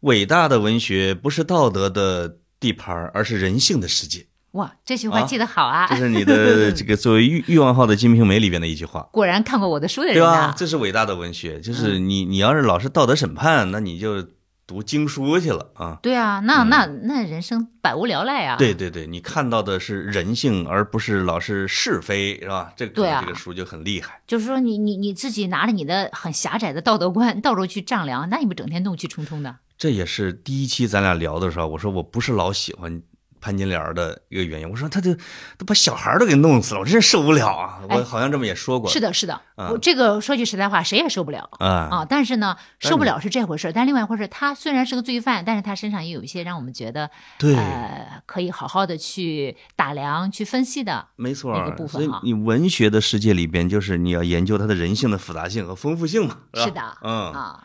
[0.00, 4.26] 伟大的文学不是道德的地盘儿，而是人性的世界。
[4.52, 5.86] 哇，这句话啊记得好啊！
[5.90, 10.54] 这是你的 这个作为欲欲望号的《金瓶梅》里边的一句话，果然看过我的书的人对吧？。
[10.56, 14.26] 这是伟大的文学，嗯就是你你要是老是道德审判，那你就
[14.66, 15.98] 读经书去了啊。
[16.02, 18.56] 对啊，那那那人生百无聊赖啊！
[18.56, 22.72] 对对对，你看到的是人性，而不是老是是非，是吧？
[22.74, 24.20] 这个对啊这个书就很厉害。
[24.26, 29.56] 就是说你你你自己拿着你的很狭窄的道德观到处去丈量，那你不整天怒气冲冲的？
[29.78, 33.00] 这也是第一期咱俩聊的时候，我说我不是老喜欢
[33.40, 34.68] 潘金莲的一个原因。
[34.68, 35.14] 我说他这
[35.56, 37.78] 都把小孩都给弄死了，我真受不了啊！
[37.88, 38.90] 哎我好像这么也说过。
[38.90, 41.48] 是的，是的，啊我这个说句实在话，谁也受不了。
[41.60, 51.06] 啊啊，但是呢，受不了是这回事儿，但另外一回事儿，他虽然是个罪犯，但是他身上也有一些让我们觉得，对，呃，可以好好的去打量、去分析的。
[51.14, 51.86] 没错那个部儿。
[51.86, 56.36] 所以分哈你文学的世界里边，就是你要研究他的人性的复杂性和丰富性嘛。
[56.50, 57.64] 吧是的，嗯，啊，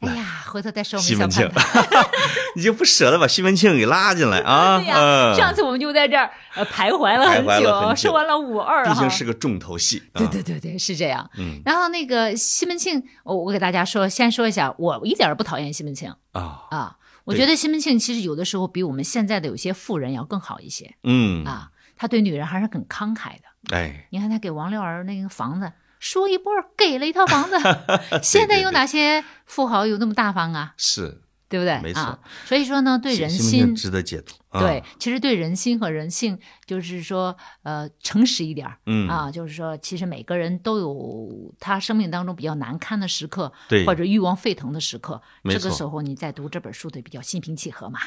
[0.00, 2.04] 哎呀，回头再说我们小西门庆潘潘。
[2.56, 4.78] 你就不舍得把西门庆给拉进来啊？
[4.78, 9.08] 对呀，嗯上次我们就在这儿呃徘徊了很久说完了五二毕竟。
[9.10, 10.02] 是个重头戏。
[10.12, 11.28] 啊对对对对，是这样。
[11.38, 16.96] 嗯然后那个西门庆，我我给大家说，先说一下，我一点儿不讨厌西门庆啊，啊。
[17.24, 21.70] 我觉得西门庆其实有的时候比我们现在的有些富人要更好一些嗯，啊。
[21.96, 23.74] 他对女人还是很慷慨的。
[23.74, 25.72] 哎，你看他给王六儿那个房子，
[26.06, 27.56] 说一波儿给了一套房子。
[28.22, 30.72] 现在有哪些富豪有那么大方啊？
[30.76, 31.80] 是对不对？
[31.82, 32.18] 没错啊。
[32.44, 34.34] 所以说呢，对人心，值得解读。
[34.50, 38.78] 啊对，，其实对人心和人性，就是说，呃，诚实一点儿。
[38.86, 45.20] 嗯啊，就是说，其实每个人都有他生命当中比较难堪的时刻，对或者欲望沸腾的时刻。
[45.42, 47.98] 没错这个时候，你再读这本书，得比较心平气和嘛。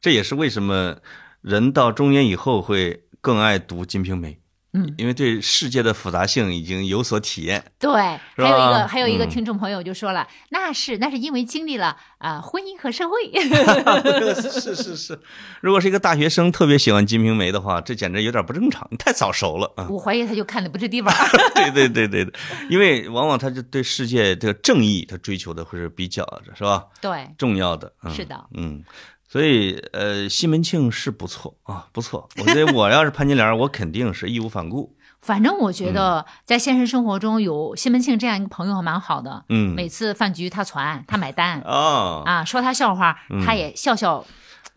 [0.00, 0.98] 这也是为什么
[1.40, 4.32] 人到中年以后会更爱读《金瓶梅》。
[4.76, 7.64] 嗯，因为对世界的复杂性已经有所体验。
[7.78, 7.92] 对，
[8.36, 13.16] 还有一个还有一个嗯听众朋友就说了，那是那是因为经历了啊、婚姻和社会。
[14.36, 15.18] 是是是，
[15.62, 19.88] 如果是一个大学生特别喜欢《金瓶梅》的话，这简直有点不正常，你太早熟了啊！
[19.88, 21.14] 我怀疑他就看的不是地方。
[21.56, 22.32] 对对对对对，
[22.68, 26.22] 因为往往他就对世界这个正义，他追求的会是比较
[26.54, 27.90] 是吧对，重要的。
[28.02, 28.84] 嗯、是的，嗯。
[29.28, 32.28] 所以，呃，西门庆是不错啊，不错。
[32.38, 34.94] 我觉得我要是潘金莲，我肯定是义无反顾。
[35.20, 39.44] 反正我觉得嗯在现实生活中有西门庆这样一个朋友还蛮好的。
[39.48, 44.24] 嗯，每次饭局他传，他买单啊，啊，说他笑话，嗯他也笑笑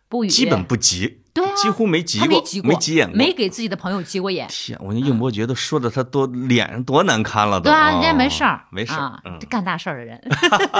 [0.08, 0.28] 不语。
[0.28, 4.48] 基本不急，对啊，几乎没急过，没急过，没急眼过，没给自己的朋友急过眼。
[4.50, 7.66] 天，我那应伯爵都说的他多脸上多难堪了都。
[7.66, 10.22] 对啊，人家哦没事儿，没事儿干大事儿的人。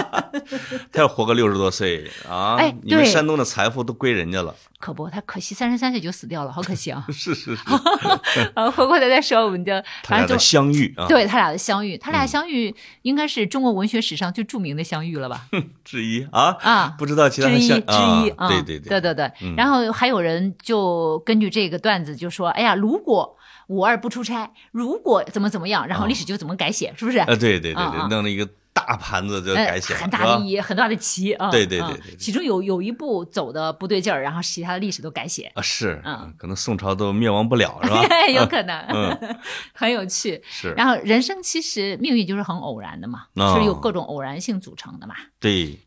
[0.92, 4.54] 他要活个六十多岁啊，哎你们山东的财富都归人家了。
[4.80, 7.06] 可不，他可惜三十三岁就死掉了，好可惜啊！
[7.10, 7.62] 是 是是，
[8.56, 15.42] 呃，回过头再说我们的， 他俩的反正就相遇啊，对他俩的相遇，他俩嗯相遇应该是中国文学史上最著名的相遇了吧？
[15.84, 23.36] 之一啊，啊，不知道其他之一的相之一，啊，对对对对对嗯然后还有人就根据这个段子就说：“哎呀，如果
[23.68, 27.18] 五二不出差，如果怎么怎么样，然后历史就怎么改写，是不是？
[27.20, 28.48] 啊，对对对啊啊对，弄了一个
[28.88, 31.50] 大盘子就呃改写了，很大的意义，很大的棋啊！
[31.52, 38.02] 对对啊对其中有有一步走的不对劲儿，然后其他的历史都改写，啊，是，嗯可能宋朝都灭亡不了，是吧？
[38.34, 39.38] 有 可能，嗯
[39.74, 40.42] 很有趣。
[40.50, 45.16] 是，然后人生其实命运就是很偶然的嘛，哦是由各种偶然性组成的嘛。
[45.40, 45.80] 对。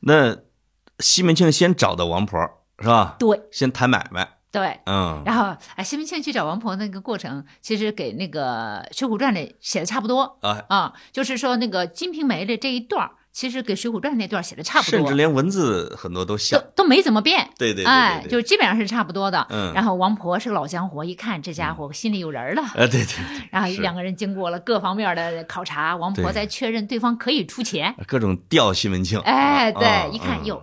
[0.00, 0.36] 那
[1.00, 2.38] 西门庆先找的王婆
[2.78, 3.16] 是吧？
[3.18, 4.78] 对先谈买卖，对。
[4.86, 10.38] 嗯，然后，哎，西门庆去找王婆那个过程，其实给那个《水浒传》里写的差不多。
[10.42, 16.60] 啊，啊、就是说那个《金瓶梅》的这一段儿，其实给《水浒传》那段写的差不多，甚至连文字很多都像。
[16.76, 17.50] 都，都没怎么变。
[17.58, 19.44] 对对对哎，就基本上是差不多的。
[19.50, 19.72] 嗯。
[19.74, 26.32] 然后王婆是个老江湖，一看这家伙心里有人了，啊，对对对，然后两个人经过了各方面的考察，王婆对。
[26.32, 27.94] 再确认对方可以出钱。
[28.06, 30.62] 各种吊西门庆，哎，啊对，一看嗯哟，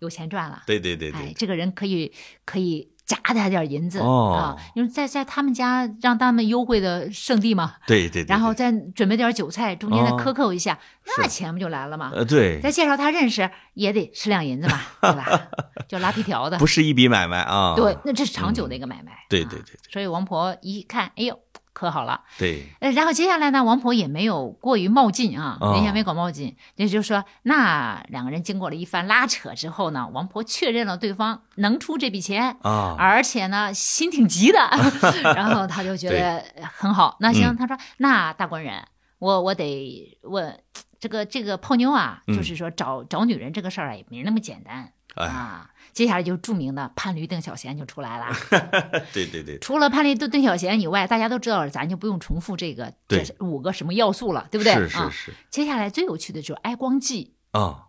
[0.00, 0.62] 有钱赚了。
[0.66, 2.12] 对对对哎对，，这个人可以
[2.44, 10.78] 可以夹他点银子、哦啊，因为在在他们家让他们优惠的圣地嘛，对对对，然后再准备点韭菜，中间再哦克扣一下，
[11.16, 12.12] 那钱不就来了吗？
[12.14, 15.48] 呃对，再介绍他认识也得十两银子嘛， 对吧？
[15.88, 19.12] 就拉皮条的不，是一笔买卖啊，对，那这是长久的一个买卖。
[19.12, 21.38] 啊对对对对，所以王婆一看，哎呦，
[21.78, 22.22] 可好了。
[22.36, 34.58] 对，呃，然后接下来呢，王婆也没有过于冒进啊，哦人家没搞冒进，也就是说，那两个人经过了一番拉扯之后呢，王婆确认了对方能出这笔钱，啊，而且呢心挺急的，
[35.36, 36.44] 然后他就觉得
[36.76, 37.16] 很好。
[37.20, 38.84] 那行，嗯他说那大官人，
[39.20, 40.58] 我我得问
[40.98, 45.70] 这个这个泡妞啊，嗯就是说找找女人这个事儿啊，也没那么简单哎，啊。
[45.98, 48.26] 接下来就著名的潘驴邓小闲就出来了。
[49.12, 54.74] 对对对，除了潘驴邓邓小闲以外，大家都知道了，咱就不用重复这个对这五个什么要素了，对不对？
[54.74, 54.78] 啊。
[54.78, 57.86] 是是是接下来最有趣的就是哀光记啊，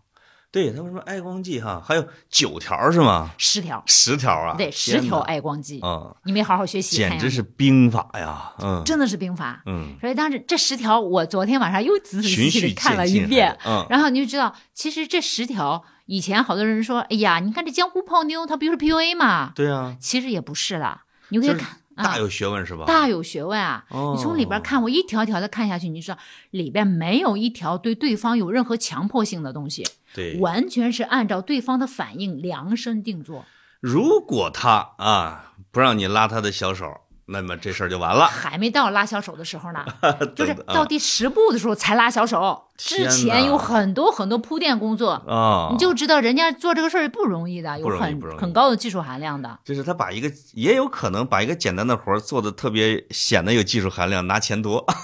[0.50, 3.30] 对，他们说哀光记哈，还有九条是吗？
[3.38, 9.62] 十条，十条啊，对，十条哀光记，啊，你没好好学习，简直是兵法呀，嗯真的是兵法。
[9.66, 19.52] 嗯，所以当时这十条，我昨天晚上又仔仔细细的看了一遍，嗯，然后你就知道，其实这十条以前好多人说，哎呀，你看这江湖泡妞，它不就是 PUA 嘛？
[19.54, 22.84] 对啊，其实也不是啦，你可以看啊，大有学问是吧？
[22.84, 23.84] 大有学问啊！
[23.90, 26.18] 哦你从里边看，我一条条的看下去，你就知道
[26.50, 33.44] 里边没有一条对对方有任何强迫性的东西，对，完全是按照对方的反应量身定做。
[33.78, 36.92] 如果他啊不让你拉他的小手，
[37.26, 38.26] 那么这事儿就完了。
[38.26, 39.84] 还没到拉小手的时候呢，
[40.34, 49.58] 就是到第十步的时候才拉小手，之前有很多很多铺垫工作，啊，你就知道人家做这个事儿不容易的，有很很高的技术含量的。
[49.64, 54.84] 就是他把一个也有可能把一个简单的活儿做的特别显得有技术含量，拿钱多。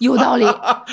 [0.00, 0.44] 有道理，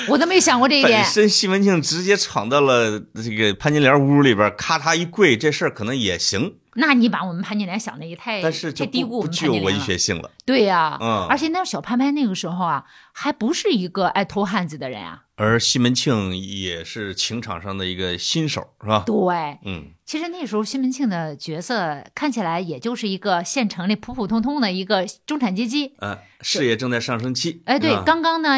[0.08, 1.04] 我都没想过这一本点。
[1.04, 9.78] 身西门庆直接闯到了这个潘金莲屋里边，咔嚓一跪，这事儿可能也行，那你把我们潘金莲想的也太但是太低估我们具有文。
[9.80, 10.30] 学性了。
[10.44, 15.24] 对呀、嗯而且那小潘潘那个时候啊，还不是一个爱偷汉子的人啊。
[15.36, 19.02] 而西门庆也是情场上的一个新手，是吧？
[19.04, 25.94] 对，嗯，其实那时候西门庆的角色看起来也就是一个县城里普普通通的一个中产阶级。
[26.00, 27.62] 呃，事业正在上升期。
[27.64, 28.50] 哎，对刚刚呢，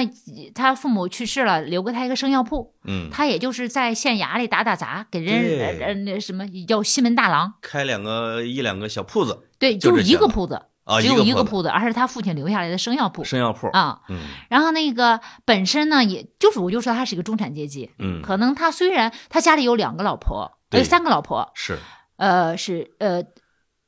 [0.53, 13.69] 他父母去世了，留给他一个生药铺，嗯，他也就是在县衙里打打杂，给人对呃呃那什么叫西门大郎，开两个一两个小铺子对，就就是一个铺子，啊，只有一个铺子铺子，而是他父亲留下来的生药铺生药铺。
[13.69, 14.01] 啊。
[14.09, 20.83] 嗯然后那个本身呢，也就是我就说他是一个中产阶级，嗯，可能他虽然他家里有两个老婆，对。
[20.83, 21.79] 呃，三个老婆，是。
[22.17, 23.23] 呃，是呃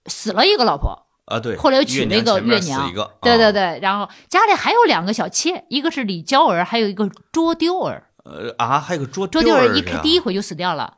[0.06, 1.56] 死了一个老婆，啊，对。
[1.56, 2.92] 后来又娶了一个月月娘。
[3.20, 8.02] 对对啊，对，然后家里还有两个小妾，一个是李娇儿，还有一个卓丢儿。
[8.24, 10.92] 呃啊，还有个卓卓丢儿一第一回就死掉了，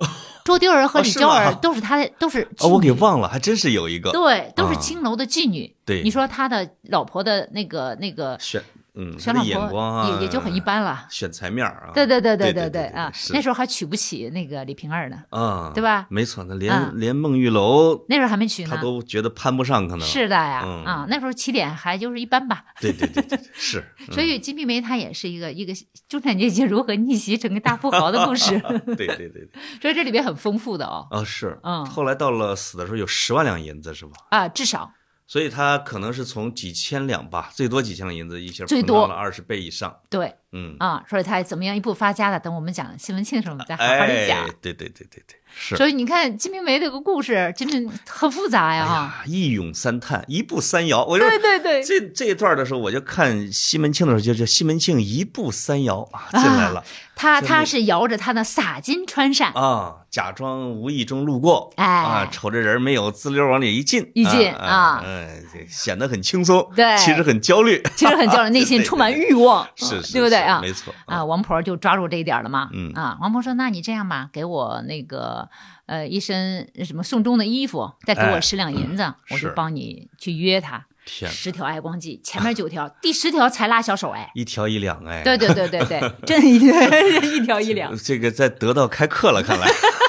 [0.46, 4.11] 卓丢儿和李娇儿都是他的，都是哦，我给忘了，还真是有一个。
[4.11, 4.81] 对，都是啊。
[4.81, 5.77] 青楼的妓女。
[5.85, 6.03] 对。
[6.03, 8.62] 你说他的老婆的那个那个选，
[9.00, 11.06] 嗯，选老眼光也也就很一，般了。
[11.08, 13.12] 选材面儿啊，对对对对对对啊！
[13.32, 18.82] 那时候还娶不起那个李瓶儿呢，啊，对吧没错，那连嗯连孟玉楼那时候还没娶呢他。
[18.82, 22.64] 都觉得攀不上，可能是的呀，嗯啊，那时候起点还就是一般吧。
[22.80, 25.72] 对对对是， 所以《金瓶梅》它也是一个一个
[26.08, 29.48] 中产阶级如何逆袭成个大富豪的故事， 嗯对对对对，
[29.80, 31.06] 所以这里边很丰富的哦。
[31.11, 34.12] 啊是，嗯后来到了死的时候有十万两银子是吧？
[34.30, 34.90] 啊，至少
[35.29, 40.35] 所以他可能是从几千两吧，最多几千两银子，一下最多了二十倍以上，对。
[40.53, 44.47] 嗯，啊，所以他怎么样一步发家的，等我们讲西门庆的时候，我们再好好的讲。
[44.47, 45.77] 哎，对对对对对，是。
[45.77, 51.05] 所以你看《金瓶梅》这个故事真的很复杂呀，哎呀，一咏三叹，一步三摇。
[51.05, 56.85] 我说对对对，这这一段的时候，我就看西门庆的时候，就叫西门庆一步三摇啊，进来了。
[57.21, 61.85] 他他是摇着他的洒金穿扇，啊，假装无意中路过，哎。
[61.85, 66.97] 啊，瞅着人没有，滋溜往里一进，一进啊啊，哎，显得很轻松，对。
[66.97, 70.38] 其实很焦虑，其实很焦虑 内心充满欲望，是是，是对不对？
[70.38, 70.61] 啊？
[70.62, 70.94] 没错。
[71.07, 72.68] 啊，，王婆就抓住这一点了嘛。
[72.73, 72.92] 嗯。
[72.94, 75.47] 啊，王婆说：“那你这样吧，给我那个
[75.87, 80.84] 呃一身什么送终的衣服，再给我哎十两银子，我就帮你去约他。
[81.06, 86.58] 十条爱光记，前面九条，第十条才拉小手，哎，一条一两，哎，对对对对对， 真一
[87.34, 89.66] 一条一两，这个在得到开课了，看来，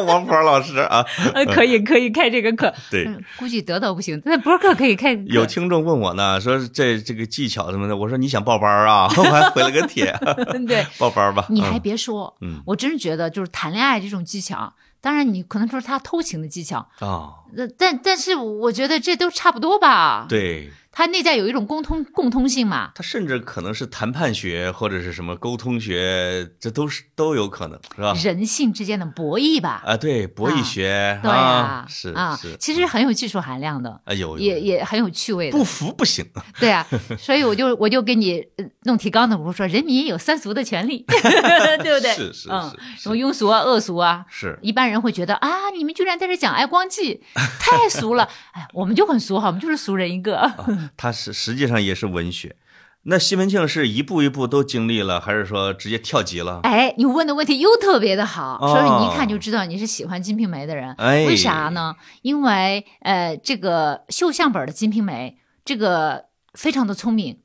[0.06, 3.04] 王婆老师啊，呃，可以可以开这个课，对。
[3.06, 10.14] 嗯估计得到不行，那博客可以开有听众问我呢，说这这个技巧什么的，我说你想报班啊， 我还回了个帖，
[10.66, 11.46] 对， 报班吧。
[11.48, 22.92] 你还嗯别说，嗯我真是觉得就是谈恋爱这种技巧，当然你可能说是他偷情的技巧，啊，呃但但是我觉得这都差不多吧。，对它内在有一种共通共通性嘛。
[22.94, 28.14] 它甚至可能是谈判学或者是什么沟通学，这都是都有可能，是吧？
[28.22, 36.24] 人性之间的博弈吧，啊，对，博弈学对啊，是啊是，，其实很有技术含量的，啊有有也也很有趣味的不，服不行，
[36.60, 36.86] 对啊，
[37.18, 41.04] 所以我就 我就给你呃弄提纲的，我说人民也有三俗的权利，
[41.82, 42.12] 对不对？
[42.14, 47.22] 是是嗯，是什么庸俗啊、恶俗啊，是一般人会觉得啊，你们居然在这讲爱光记，
[47.58, 48.28] 太俗了。
[48.52, 50.52] 哎，我们就很俗哈，我们就是俗人一个。
[50.82, 52.56] 啊，它是实际上也是文学。
[53.04, 56.60] 那西门庆是一步一步都经历了，还是说直接跳级了？
[56.62, 60.92] 哎，你问的问题又特别的好，哦所以你一看就知道你是喜欢《金瓶梅》的人。
[60.98, 61.96] 哎为啥呢？
[62.22, 67.40] 因为呃，这个绣像本的《金瓶梅》这个非常的聪明。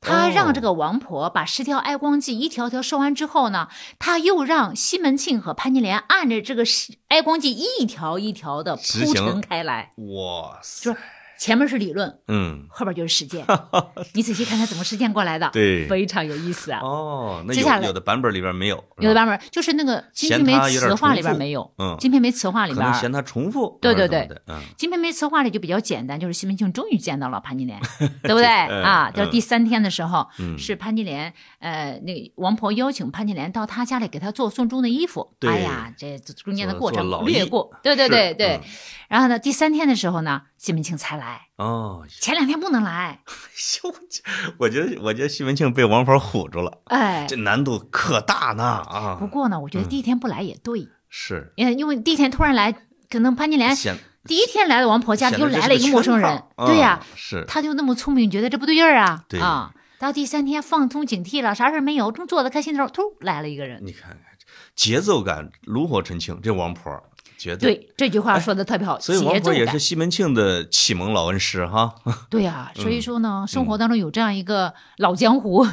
[0.00, 3.68] 他哦让这个王婆把十条哀光记一条条说完之后呢，
[3.98, 10.98] 他又让西门庆和潘金莲按着这个十哀光记一条一条的铺陈开来，哇塞，就是
[11.38, 13.44] 前面是理论，嗯，后边就是实践。
[14.14, 16.80] 你仔细看看怎么实践过来的，对非常有意思啊。
[16.80, 27.80] 哦，那接下来有有的版本里边没有，有的版本就是那个《金瓶梅词话》里边没有，嗯《金瓶梅词话》里边嫌它重复，对对或者怎么的，嗯，《金瓶梅词话》里就比较简单，就是西门庆终于见到了潘金莲，
[28.22, 29.10] 对不对嗯啊？
[29.10, 35.34] 嗯就是第三天的时候，嗯是潘金莲，呃，那个王婆邀请潘金莲到她家里给她做送终的衣服。
[35.40, 38.60] 哎呀，这中间的过程略过，对对对对嗯。
[39.14, 43.20] 然后呢，第三天的时候呢，西门庆才来，哦，前两天不能来，
[43.84, 43.94] 哟，
[44.58, 47.24] 我觉得我觉得西门庆被王婆唬住了，哎。
[47.28, 47.36] 这。
[47.36, 49.16] 难度可大呢啊！
[49.20, 51.52] 不过呢，我觉得第一天不来也对，是。
[51.54, 52.72] 因为因为第一天突然来，
[53.08, 56.42] 可能潘金莲显第一天来到王婆家里又来了一个陌生人。
[56.56, 57.44] 套，对呀嗯，是。
[57.46, 59.38] 他就那么聪明，觉得这不对劲儿啊，对。
[59.38, 59.72] 啊。
[60.00, 63.78] 到第三天放松警惕了，啥事儿没有，正坐得开心的时候，突来了一个人。
[63.84, 64.18] 你看看
[64.74, 66.92] 节奏感炉火纯青，这王婆
[67.36, 67.74] 绝对。
[67.74, 69.78] 对这句话说的特别好，哎所以王婆也是。
[69.78, 71.94] 西门庆的启蒙老恩师哈。
[72.30, 75.66] 对呀、所以说嗯呢，生活当中有这样一个老江湖，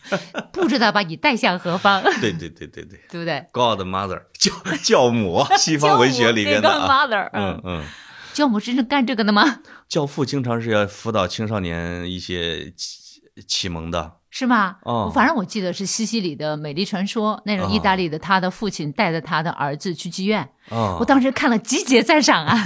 [0.52, 4.52] 不知道把你带向何方，对对对对对 对不对？，Godmother 教
[4.82, 7.84] 教母，西方文学里边的 godmother 嗯嗯，
[8.32, 9.60] 教母真正干这个的吗？
[9.88, 14.12] 教父经常是要辅导青少年一些启启蒙的。
[14.30, 14.76] 是吗？
[14.82, 15.10] 哦。
[15.14, 20.96] 反正我记得是西西里的美丽传说，那种意大利的，他的父亲带着他的儿子去妓院，哦。
[21.00, 22.62] 我，当时看了集结赞赏啊，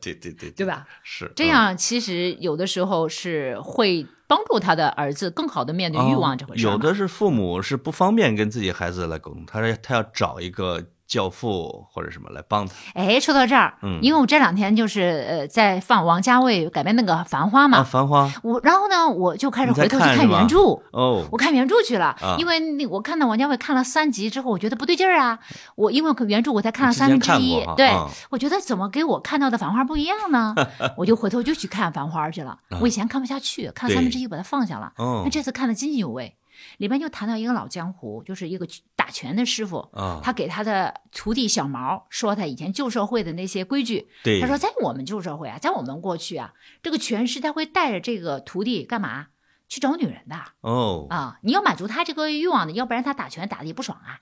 [0.00, 0.66] 对对对对？
[0.66, 0.86] 吧？
[1.02, 10.82] 是这样其实有的时候是会帮助他的儿子更好的面对欲望这回事、哦有的是父母是不方便跟自己孩子来沟通，他说他要找一个
[11.12, 12.72] 教父或者什么来帮他。
[12.94, 20.58] 哎，说到这儿，嗯因为我这两天就是呃在放王家卫改编那个《繁花》嘛，啊，繁花我然后呢我就开始回头去看原著。
[20.92, 25.38] 哦，我看原著去了，啊因为那我看到王家卫看了三集之后，我觉得不对劲儿啊。
[25.76, 30.54] 我因为原著我才看了三分之一对、啊我觉得怎么给我看到的《繁花》不一样呢？
[30.96, 32.56] 我就回头就去看《繁花》去了。
[32.80, 34.86] 我以前看不下去，看三分之一把它放下了。
[34.86, 36.34] 啊哦那这次看得津津有味，
[36.78, 38.66] 里边就谈到一个老江湖，就是一个
[38.96, 44.08] 打拳的师傅，啊，他给他的徒弟小毛说他以前旧社会的那些规矩。
[44.22, 46.52] 对，他说，在我们旧社会啊，在我们过去啊，
[46.82, 49.26] 这个拳师他会带着这个徒弟干嘛？
[49.68, 51.38] 去找女人的哦，啊！
[51.40, 54.18] 你要满足他这个欲望的，要不然他打拳打的也不爽啊。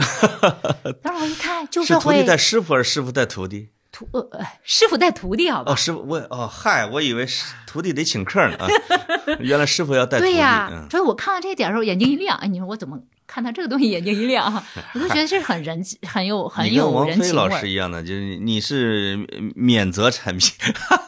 [1.02, 3.70] 当时我一看，旧社会是徒弟带师傅师傅带徒弟？
[3.92, 5.72] 徒呃呃师傅带徒弟，好吧？
[5.72, 8.68] 哦，师傅我哦嗨，我以为是徒弟得请客呢啊，
[9.40, 10.32] 原来师傅要带徒弟。
[10.32, 12.36] 对呀、嗯所以我看到这一点的时候，眼睛一亮。
[12.38, 14.64] 哎，你说我怎么看到这个东西眼睛一亮啊？
[14.94, 17.60] 我就觉得这是很人很有很有王菲老人情味儿。
[17.60, 19.16] 师一样的，就是你是
[19.54, 20.52] 免责产品，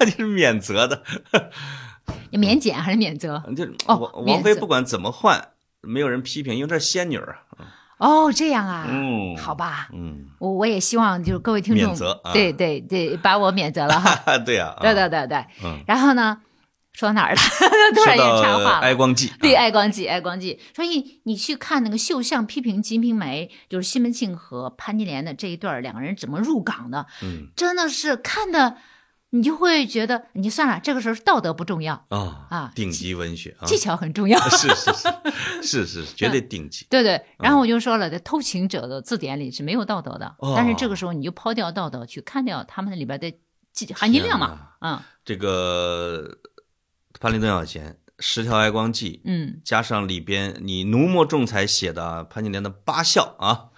[0.05, 1.03] 你是免责的。
[2.31, 3.43] 免检还是免责？
[3.57, 7.67] 就哦王王菲不管怎么换，没有人批评，因为这是仙女儿啊。
[8.03, 9.89] 哦，这样啊，嗯好吧。
[9.93, 14.39] 嗯，我我也希望就是各位听众免责啊对对对，把我免责了哈。
[14.45, 15.45] 对呀，啊对对对对。
[15.65, 16.39] 嗯，然后呢，
[16.93, 17.41] 说到哪儿了？
[17.95, 18.81] 突然间插话了。
[18.81, 20.59] 哀光记，对，啊爱光记，爱光记。
[20.75, 28.77] 所以你去看那个绣像批评《金瓶梅》，就是西门庆和潘金莲的这一段，两个人怎么入港的，嗯真的是看的，
[29.35, 34.39] 你就会觉得，你算了，这个时候道德不重要，啊啊顶级文学啊，技巧很重要。
[34.51, 36.87] 是是是是是绝对顶级。
[36.91, 43.35] 对对，然后我就说了，在偷情者的字典里是没有道德的，哦但是这个时候你就抛掉道德，去看掉他们里边的
[43.73, 46.37] 技含金量嘛，嗯这个
[47.19, 53.71] 潘林邓小闲《十条哀光记》，嗯，加上里边你浓墨重彩写的潘金莲的八笑啊，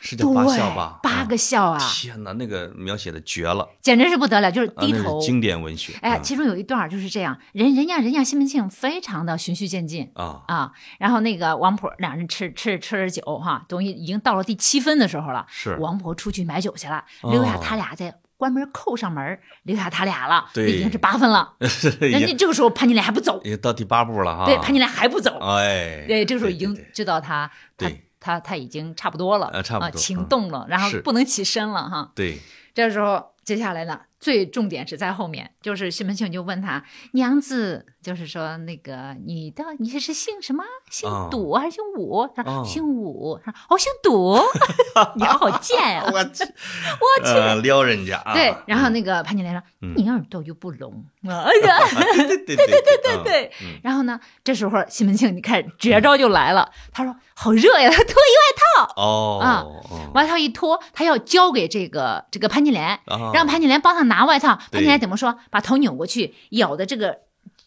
[0.00, 0.98] 是叫八笑吧？
[1.02, 5.20] 八个笑啊，天哪，那个描写的绝了简直是不得了，就是低头。
[5.20, 5.92] 是经典文学。
[6.00, 21.54] 哎，嗯其中有一段就是这样，人人家人家西门庆非常的循序渐进啊，啊，然后那个王婆两人吃吃吃着酒哈，等于已经到了第七分的时候了，是王婆出去买酒去了，哦留下他俩在关门扣上门，留下他俩了，对已经是八分了。
[22.00, 24.44] 已人家这个时候潘金莲还不走，也到第八步了哈。
[24.44, 32.10] 对，潘金莲还不走，哎，对，这个时候已经知道他他对他他已经差不多了，啊差不多啊，情嗯动了，然后不能起身了哈。
[32.14, 32.38] 对，
[32.72, 40.64] 这时候接下来呢，最重点是在后面，就是西门庆就问他娘子，就是说那个你的你是姓什么？
[40.90, 42.26] 姓哦赌还是姓武？
[42.34, 43.38] 他哦说姓武。
[43.44, 44.38] 他说哦，姓赌，
[45.16, 47.30] 你好贱 呀、 我去，我去。
[47.32, 48.32] 呃撩人家啊！
[48.32, 51.28] 对，然后那个潘金莲说：“嗯你耳朵又不聋。”哎
[51.66, 53.52] 呀，啊对对对对对对
[53.82, 58.34] 然后呢，这时候西门庆你看绝招就来了，他说：“好热呀！”他 脱一
[58.96, 64.56] 哦啊哦外套一脱，他要交给这个这个潘金莲，啊让潘金莲帮他拿外套。
[64.70, 65.38] 潘金莲怎么说？
[65.50, 67.18] 把头扭过去，咬的这个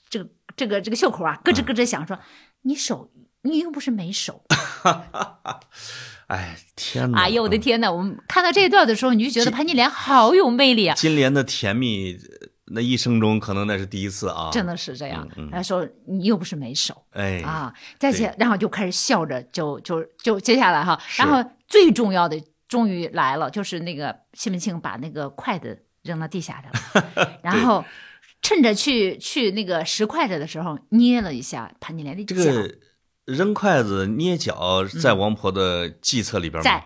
[0.10, 2.18] 这个这个这个袖口啊，咯吱咯吱响，说
[2.64, 3.10] ：“你手，
[3.44, 4.44] 你又不是没手。
[6.28, 7.22] 哎天”哪！
[7.24, 7.60] 哎呦，我的嗯！
[7.60, 14.50] 天呐，我们看到这一段的时候，你就觉得潘金莲好有魅力啊，金莲的甜蜜，呃那一生中可能那是第一次啊！
[14.52, 15.28] 真的是这样。
[15.52, 18.20] 他说：“你又不是没手。”哎啊，再对。
[18.20, 27.84] 接，然后就开始笑着，就就就接下来哈，然后最重要的终于来了，就是那个西门庆把那个筷子扔到地下去了， 然后
[28.42, 32.76] 趁着去去那个拾筷子的时候，捏了一下潘金莲的脚，这个
[33.26, 36.64] 扔筷子捏脚在王婆的计策里边吗？
[36.64, 36.84] 在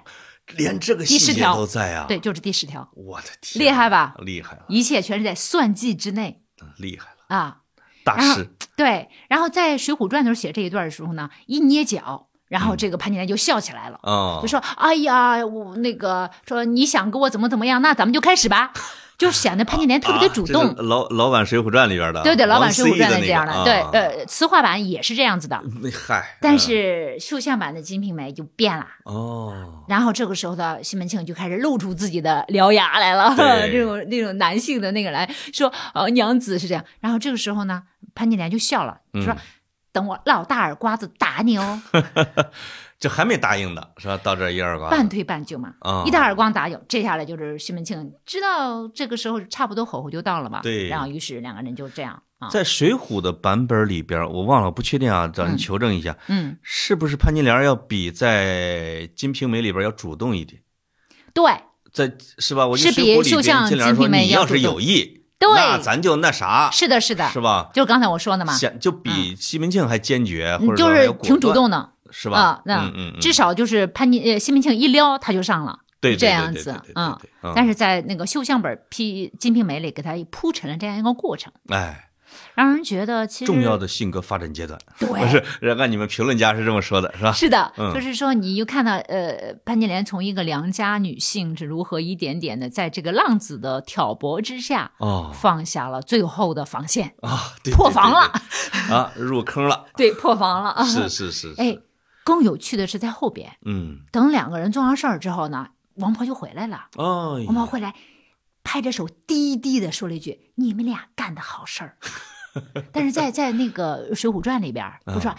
[0.58, 2.06] 连这个细节都在啊！
[2.08, 4.16] 对，，就是第十条，我的天，厉害吧？
[4.20, 6.42] 厉害了，一切全是在算计之内
[6.78, 7.58] 厉害了，啊。
[8.04, 14.00] 大然后师对，然后在《水浒传》的时候写这一段的时候呢，一捏脚，然后这个潘金莲就笑起来了。
[14.02, 18.74] 啊就，说：“哎呀，我那个说你想跟我怎么怎么样，那咱们就开始吧。”
[19.22, 20.76] 就显得潘金莲特别的主动。
[20.78, 25.62] 老老版《水浒传》里边的，对对，老版《水浒传》思是这样的，那个对，啊呃，词话版也是这样子的，
[26.42, 28.88] 但嗯是绣像版的《金瓶梅》就变了。
[29.04, 33.36] 哦，然后这个时候的西门庆就开始露出自己的獠牙来了，
[33.70, 36.84] 这种那种男性的那个来说，呃，娘子是这样。
[37.00, 37.84] 然后这个时候呢，
[38.16, 39.38] 潘金莲就笑了，就说：“嗯
[39.94, 41.82] 等我老大耳刮子打你哦。
[43.02, 44.16] 这还没答应的是吧？
[44.24, 60.62] 到这一耳光，半推半就嘛，啊，一打耳光打有，接下来就是西门庆知道这个时候差不多火候就到了嘛，对然后于是两个人就这样啊，在《水浒》的版本里边，我忘了，不确定啊，找人嗯求证一下，嗯，是不是潘金莲要比在《金瓶梅》里边要主动一点？
[61.34, 61.44] 对
[61.92, 62.68] 在是吧？
[62.68, 67.72] 我水浒》里比绣像边金莲说：“金瓶梅你要是要主动有意，对那咱就那啥，是的，是的，是吧？
[67.74, 72.38] 就是刚才我说的嘛，显就比西门庆还坚决，或者说还是挺主动的是吧？
[72.40, 77.18] 啊？，那至少就是潘金呃西门庆一撩他就上了，对这样子嗯。
[77.56, 82.10] 但是在那个绣像本《批金瓶梅》里给他铺陈了这样一个过程，哎，
[82.54, 85.08] 让人觉得其实重要的性格发展阶段，对。
[85.08, 85.68] 不 是？
[85.80, 87.32] 按你们评论家是这么说的，是吧？
[87.32, 87.94] 是的，嗯。
[87.94, 95.32] 就是说，你又看到，呃，潘金莲从一个良家女性是如何一点点的在这个浪子的挑拨之下，哦。
[95.34, 98.32] 放下了最后的防线，啊，对破防了，
[98.90, 100.70] 啊，入坑了， 对，破防了。
[100.70, 100.84] 啊！
[100.86, 101.62] 是是是，是。
[101.62, 101.78] 哎，，
[102.24, 107.96] 更有趣的是在后边，嗯，等两个人做完事儿之后呢，王婆就回来了，哦，王婆回来，
[108.64, 111.98] 拍着手低低的说了一句：“你们俩干的好事儿。”
[112.92, 115.34] 但是在在那个《水浒传》里边儿，不是说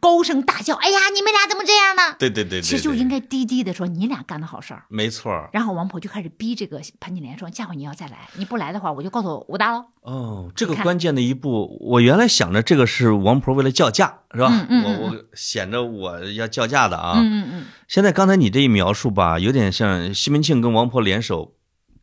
[0.00, 4.84] 高声大叫：“哎呀，你们俩怎么这样呢？”对对对对，对其实就应该低低的说：“你俩干的好事儿。
[4.88, 9.84] 没错”然后王婆就开始逼这个潘金莲说：“下回你要再来，你不来的话，我就告诉武大喽。
[10.02, 14.48] 哦，这个关键的一步，我原来想着这个是王婆为了叫价，是吧？
[14.50, 17.14] 嗯嗯嗯我我显着我要叫价的啊。
[17.16, 21.56] 嗯嗯嗯，现在刚才你这一描述吧，有点像西门庆跟王婆联手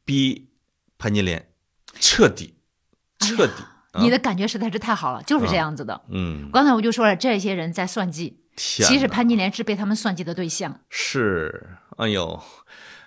[0.04, 0.50] 逼
[0.98, 1.50] 潘金莲
[2.00, 2.56] 彻底
[3.20, 3.64] 彻底。
[3.64, 6.02] 啊你的感觉实在是太好了，就是这样子的。
[6.10, 10.80] 嗯，刚才我就说了，这些人在算计，其实潘金莲是被他们算计的对象。
[10.89, 12.41] 是，哎呦，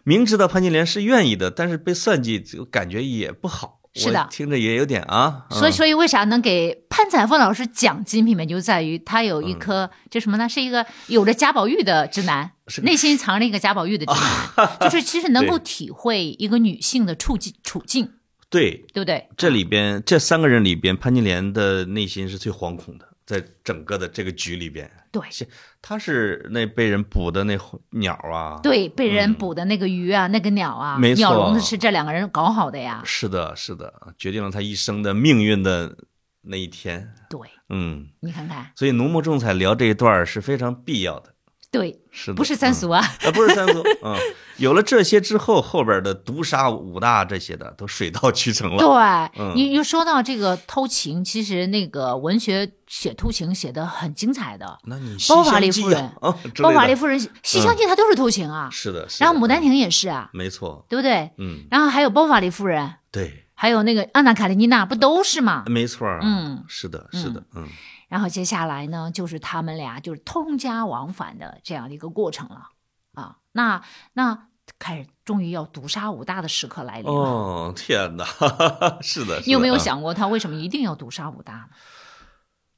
[0.04, 3.76] 明知道潘金莲是愿意的，但是被算计，就感觉也不好。
[3.94, 5.46] 是的听着也有点啊。
[5.50, 10.48] 所以，嗯所以为啥能给潘采凤老师讲《金瓶梅》，就在于他有一颗这什么呢？
[10.48, 14.12] 是一个有着贾宝玉的直男，内心藏着一个贾宝玉的直
[14.56, 18.12] 男， 就是其实能够体会一个女性的处境处境，
[18.50, 19.28] 对，对不对？
[19.36, 25.46] 这里边这三个人里边，潘金莲的内心是最惶恐的，在整个的这个局里边，对是，
[25.82, 27.58] 他是那被人捕的那
[27.90, 33.02] 鸟啊。，对，被人捕的那个鱼啊，那个鸟啊，没错鸟笼子是这两个人搞好的呀。
[33.04, 35.96] 是的，是的，决定了他一生的命运的
[36.42, 37.12] 那一天。
[37.28, 41.34] 对，嗯，你看看，所以浓墨重彩聊这一段是非常必要的。
[41.70, 43.00] 对，是的，不是三俗啊。
[43.00, 44.16] 啊，不是三俗，嗯，
[44.56, 48.78] 有了这些之后，后边的毒杀武大这些的都水到渠成了。
[48.78, 54.78] 对，嗯你又说到这个偷情，其实那个文学写偷情写的很精彩的。
[54.84, 58.70] 那你包法利夫人啊，包法利夫人、西厢记，她都是偷情啊。
[58.72, 59.26] 是的，是的。
[59.26, 61.30] 然后牡丹亭也是啊，没错，对不对？
[61.36, 65.64] 嗯，然后还有包法利夫人，对，还有那个安娜卡列尼娜，不都是吗？
[65.66, 67.68] 没错啊，嗯是的，是的，嗯，
[68.08, 72.70] 然后接下来呢，就是他们俩就是通家往返的这样的一个过程了
[73.14, 73.36] 啊。
[73.52, 73.82] 那
[74.14, 74.48] 那
[74.78, 77.12] 开始终于要毒杀武大的时刻来临了。
[77.12, 78.24] 哦，天哪，
[79.00, 81.68] 是的，你有没有想过他为什么一定要毒杀武大呢？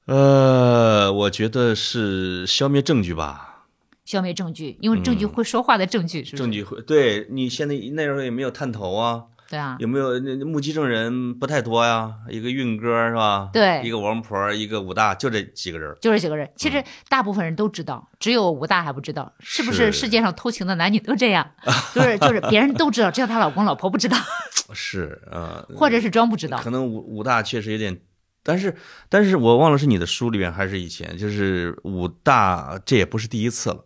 [0.06, 3.66] 呃，我觉得是消灭证据吧，
[4.04, 6.42] 消灭证据，因为证据会说话的证据，是不是？
[6.42, 12.14] 嗯证据会对你现在那时候也没有探头啊，对啊，有没有那那目击证人不太多呀？
[12.28, 13.50] 一个运哥是吧？
[13.52, 15.92] 对一个王婆，一个武大，就这几个人。
[16.00, 16.48] 就这几个人。
[16.54, 21.50] 其实大部分人都知道，只有武大还不知道，是不是是世界上偷情的男女都这样？
[21.92, 24.16] 就是就是别人都知道，只有她老公老婆不知道，
[24.72, 26.56] 是啊，或者是装不知道。
[26.58, 28.00] 可能武武大确实有点，
[28.44, 28.76] 但是
[29.08, 33.84] 但是我忘了是你的书里面还是以前，就是武大这也不是第一次了。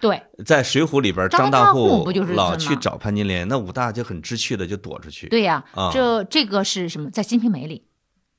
[0.00, 5.28] 对，在《水浒》里边，张大户不就是老去找潘金莲，那武大就很知趣的就躲出去。
[5.28, 7.10] 对呀、啊这这个是什么？
[7.10, 7.84] 在《金瓶梅》里，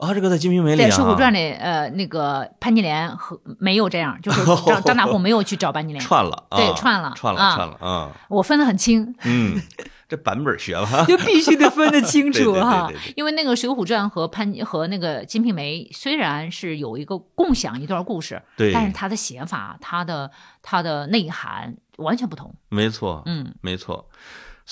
[0.02, 6.04] 啊，这个在《金瓶梅》里在啊，《水浒传》里，呃，那个潘金莲和没有这样，就是张 张大户没有去找潘金莲。
[6.04, 9.62] 串了，啊对串了串了，啊串了啊，我分得很清，嗯，
[10.10, 12.89] 这版本学了，就必须得分得清楚 哈。
[13.16, 20.32] 因为那个《水浒传》和潘和那个《金瓶梅》虽然是有一个共享一段故事，对，但是它的写法、它的
[20.64, 22.52] 它的内涵完全不同。
[22.70, 24.08] 没错，嗯，没错。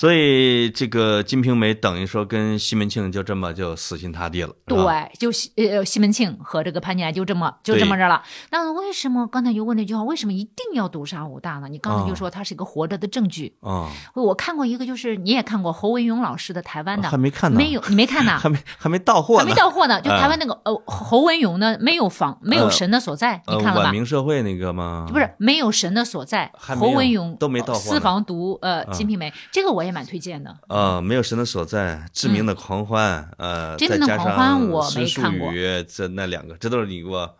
[0.00, 8.22] 所以这个《金瓶梅》等于说跟西门庆就这么就死心塌地了，对，就西呃西门庆和这个潘金莲就这么就这么着了。
[8.50, 11.68] 那为什么刚才就问那句话，为什么一定要毒杀武大呢？
[11.68, 13.54] 你刚才就啊说他是一个活着的证据。
[13.60, 18.38] 啊，我看过一个，就是你也看过侯文勇老师的台湾的，还没看呢，没有，你没看呢？
[18.40, 23.92] 还没还没到货呢，还没到货呢，就嗯台湾那个呃侯文勇呢，没有房，没有神的所在，呃你看了吧晚？
[23.92, 25.06] 明社会那个吗？
[25.12, 30.56] 不是没有神的所在，侯文勇都没到货私房读呃《嗯金瓶梅》，这个我也蛮推荐的。
[30.68, 35.52] 呃，没有神的所在，致命的狂欢，呃，致命的再加狂欢我没看过
[35.88, 37.36] 这那两个，这都是你给我。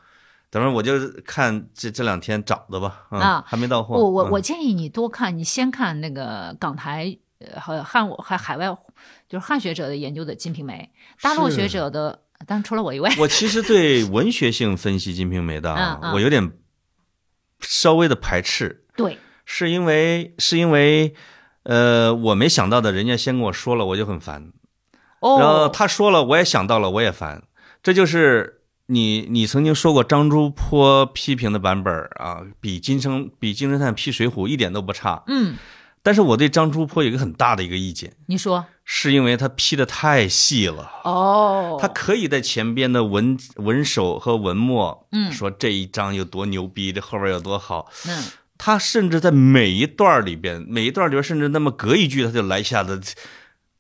[0.52, 0.92] 等会儿我就
[1.24, 3.94] 看这这两天找的吧，啊还没到货。
[3.94, 8.66] 嗯我我我建议你多看，你先看那个港台呃和汉还海外
[9.28, 10.90] 就是汉学者的研究的《金瓶梅》，
[11.22, 15.72] 大陆学者的，当然除了我以外，我其实对文学性分析《金瓶梅》的
[16.14, 16.50] 我有点
[17.60, 21.14] 稍微的排斥，对，是因为是因为
[21.64, 24.52] 呃，我没想到的，人家先跟我说了，我就很烦。
[25.20, 27.42] 然后哦，他说了，我也想到了，我也烦。
[27.82, 35.22] 这就是你你曾经说过张珠坡批评的版本啊，比金生比金圣叹批水浒一点都不差。
[35.26, 35.56] 嗯，
[36.02, 40.90] 但是我对张珠坡有一个很大的一个意见，你说是因为他批的太细了。
[41.04, 47.90] 哦，他可以在前边的文文首和文末，嗯说这一章有多牛逼，这后边有多好。
[48.08, 48.24] 嗯
[48.62, 53.00] 他甚至在每一段里边，每一段里边，甚至那么隔一句，他就来一下子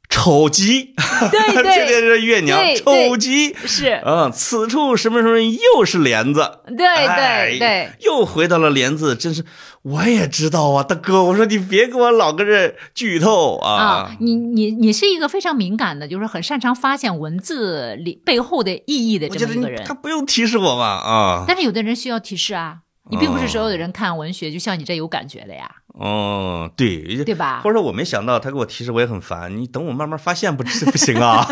[0.08, 0.94] 丑极，
[1.30, 3.54] 对 这对这月娘对对丑极。
[3.66, 7.58] 是，嗯，此处什么什么又是帘子，对哎对。
[7.58, 9.44] 对，又回到了帘子，真是
[9.82, 19.84] 我也知道啊，大哥，我说你别给我老跟这剧透啊，啊，你你你是一个非常敏感的，就是很擅长发现文字里背后的意义的这么一个人。
[19.84, 19.92] 他。
[19.92, 22.78] 不用提示我嘛啊，但是有的人需要提示啊，
[23.10, 27.70] 你并不是所有的人看文学就像你这有感觉的呀，哦，对，对吧或？
[27.70, 31.44] 者说我没想到，他给我提示我也很烦，你等我慢慢发现不 不行啊？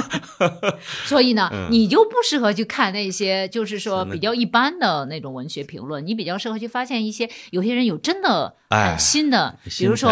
[1.05, 8.55] 所以呢，嗯你就不适合去看那些就是说比较一般的那种文学评论，你比较适合去发现一些有些人有真的
[8.99, 10.11] 新的，比如说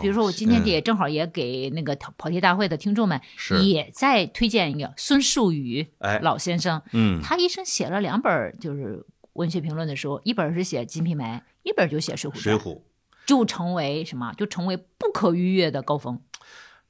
[0.00, 3.20] 比如说我今天嗯也正好也给那个跑题大会的听众们
[3.62, 9.04] 也在推荐一个孙树宇哎老先生，嗯，他一生写了两本儿就是
[9.34, 11.24] 文学评论的书，一本是写《金瓶梅》，
[11.62, 12.82] 一本就写《水浒传》，水浒。
[13.26, 14.32] 就成为什么？
[14.34, 16.20] 就成为不可逾越的高峰。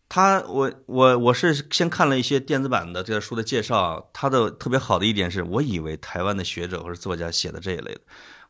[0.09, 8.01] 他我我我是先看了一些电子版的这个书的介绍，他的特别好的一点是，我以为台湾的学者或者作家写的这一类的，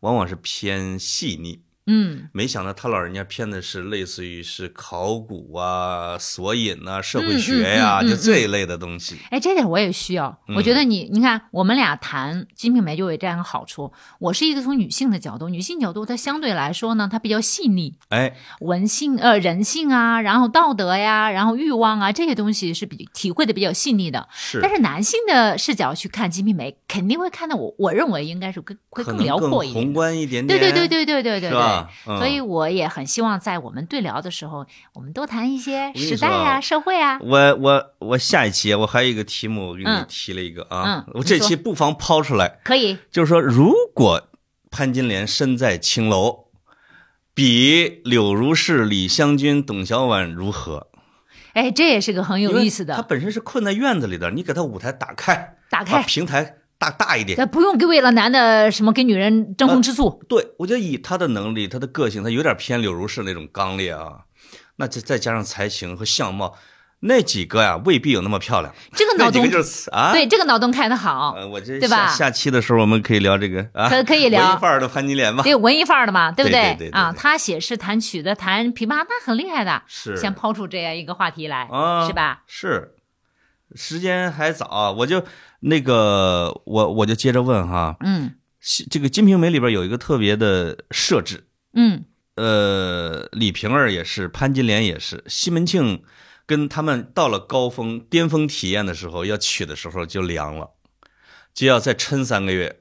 [0.00, 1.62] 往往是偏细腻，
[1.92, 9.16] 嗯，没想到他老人家偏的是类似于是考古啊、索引啊、社会嗯学呀、嗯嗯嗯就这一类的东西。
[9.30, 10.38] 哎，这点我也需要。
[10.46, 13.92] 嗯我觉得你，你看，我们俩谈《金瓶梅》就有这样的好处。
[14.20, 24.28] 我是一个从女性的角度，女性角度它相对来说呢，它比较细腻，哎，文性呃人性啊，然后道德呀，然后欲望啊这些东西是比体会的比较细腻的。
[24.32, 29.92] 是，但是男性的视角去看《金瓶梅》，肯定会看到我我认为应该是更会更辽阔一点宏。
[29.92, 31.50] 观一点点，对对对对对对对。
[31.50, 31.58] 对？
[32.06, 37.20] 嗯所以我也很希望在我们对聊的时候，我们多谈一些时代呀、啊社会啊。
[37.20, 44.28] 我我我下一期我还有一个题目，我给你嗯提了一个啊，嗯我这期不妨抛出来，可以，就是说，如果
[44.68, 46.46] 潘金莲身在青楼，
[47.32, 50.88] 比柳如是、李香君、董小宛如何？
[51.52, 52.94] 哎，这也是个很有意思的。
[52.94, 57.36] 因为她本身是困在院子里的，你给她舞台打开，打开，平台大大一点。
[57.36, 60.20] 咱不用给为了男的什么给女人争风吃醋。
[60.28, 64.20] 对，我觉得以他的能力、他的个性，他有点偏柳如是那种刚烈啊。
[64.76, 66.56] 那再再加上才情和相貌，
[67.00, 68.74] 那几个呀未必有那么漂亮。
[68.96, 75.42] 这个脑洞个就是啊，对这个脑洞开的好，呃，我这对吧下下期的时候我们可以聊这个啊，可可以聊文艺范儿的潘金莲吧？
[75.42, 79.82] 对文艺范儿的嘛，对不对对对对啊，对他写诗弹曲的，弹琵琶，那很厉害的。
[79.86, 82.42] 是先抛出这样一个话题来，啊，是吧？
[82.46, 82.94] 是，
[83.74, 85.22] 时间还早，我就
[85.60, 88.34] 那个我我就接着问哈，嗯。
[88.90, 92.04] 这个《金瓶梅》里边有一个特别的设置，嗯。
[92.36, 96.02] 呃，李瓶儿也是，潘金莲也是，西门庆
[96.46, 100.70] 跟他们到了高峰巅峰体验的时候，要娶的时候就凉了，
[101.52, 102.80] 就要再撑三个月，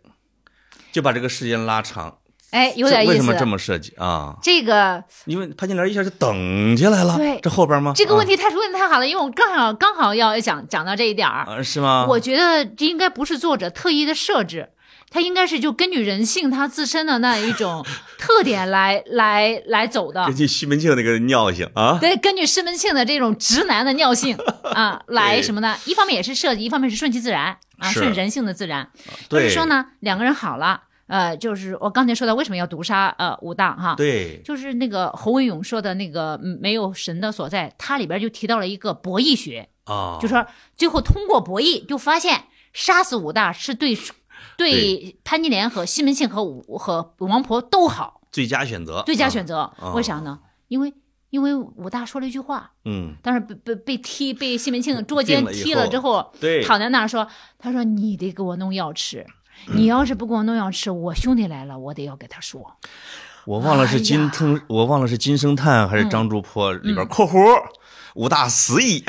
[0.91, 2.18] 就把这个时间拉长。
[2.51, 3.39] 哎，有点意思这为什么。
[3.39, 4.35] 这么设计啊？
[4.41, 7.93] 这个因为潘金莲一下就等起来了，对这后边吗？
[7.95, 11.45] 这个问题题他说的太好了，因为我刚好刚好要讲讲到这一点儿。
[11.45, 12.05] 啊是吗？
[12.09, 14.69] 我觉得这应该不是作者特意的设置，
[15.09, 17.85] 他应该是就根据人性他自身的那一种
[18.17, 20.35] 特点来来来走的根。
[20.35, 24.35] 据西门庆那个尿性啊，对，根据西门庆的这种直男的尿性
[24.73, 25.75] 啊，来什么呢？
[25.85, 28.87] 一方面也是设计，一方面是顺其自然啊，顺人性的自然。
[29.29, 40.45] 就对，是说呢，两个人好了，呃，就是我刚才说到为什么要毒杀呃武大哈，对，就是那个侯文勇说的那个嗯没有神的所在，它里边就提到了一个博弈学，啊，就说
[40.75, 42.43] 最后通过博弈就发现
[42.73, 43.97] 杀死武大是对
[44.55, 49.73] 对潘金莲和西门庆和武和王婆都好，最佳选择，最佳啊选择。
[49.95, 50.39] 为啥呢？
[50.67, 50.93] 因为
[51.31, 59.25] 因为武大说了一句话，嗯，当时被被被踢被西门庆 捉奸踢了之后，对，躺在那儿说，他说你得给我弄药吃。
[59.67, 62.75] 你要是不给我弄药吃，我兄弟来了，我得要给他说。
[63.45, 67.39] 我忘了是金通，我忘了是金圣叹还是张竹坡里边括弧
[68.15, 69.03] 武大死矣，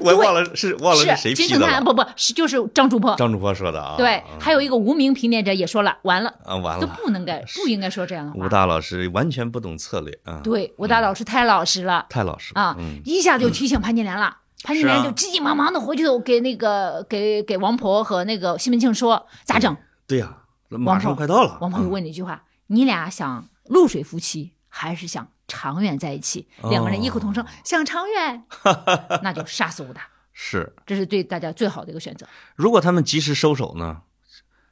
[0.00, 1.82] 我忘了是忘了是谁金圣叹。
[1.82, 3.16] 不不是就是张竹坡。
[3.16, 8.38] 张竹坡说的啊，对，嗯还有一个无名评点者也说了，完了啊，完了都了，不能该不应该说这样的话。
[8.38, 14.36] 武大老师完全不懂策略啊，对，武大老师太老实了太老实了啊嗯，，一下就提醒潘金莲了。
[14.62, 19.74] 潘金莲就急急忙忙的回去给那个给给王婆和那个西门庆说咋整？
[20.10, 20.38] 对呀，
[20.70, 28.44] 马上快到了，王婆就嗯问你一句话：“你俩想露水夫妻，还是想长远在一起？”两个人异口同声：“想长远。
[29.22, 32.26] ”那就杀死武大，是，这是对大家最好的一个选择。
[32.56, 34.02] 如果他们及时收手呢？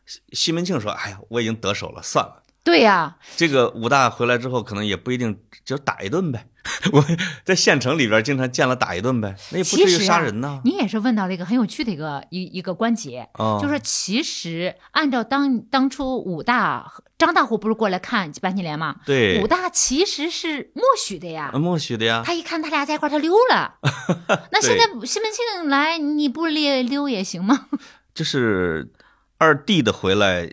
[0.05, 6.47] 西西门庆说：“哎呀，我已经得手了，算了。”对呀、这个武大回来之后，可能也不一定就打一顿呗。
[6.93, 7.03] 我
[7.45, 10.61] 在县城里边经常见了打一顿呗，那也不至于杀人呢。
[10.67, 18.97] 你也是问到了一个很有趣的一个一一个关节，啊，就是其实按照当当初武大张大户不是过来看潘金莲吗？
[19.07, 21.51] 对武大其实是默许的呀。
[21.55, 22.23] 默许的呀。
[22.23, 23.77] 他一看他俩在一块儿，他溜了。
[24.53, 27.69] 那现在西门庆来，你不溜溜也行吗？
[28.15, 28.93] 就是
[29.39, 30.51] 二弟的回来，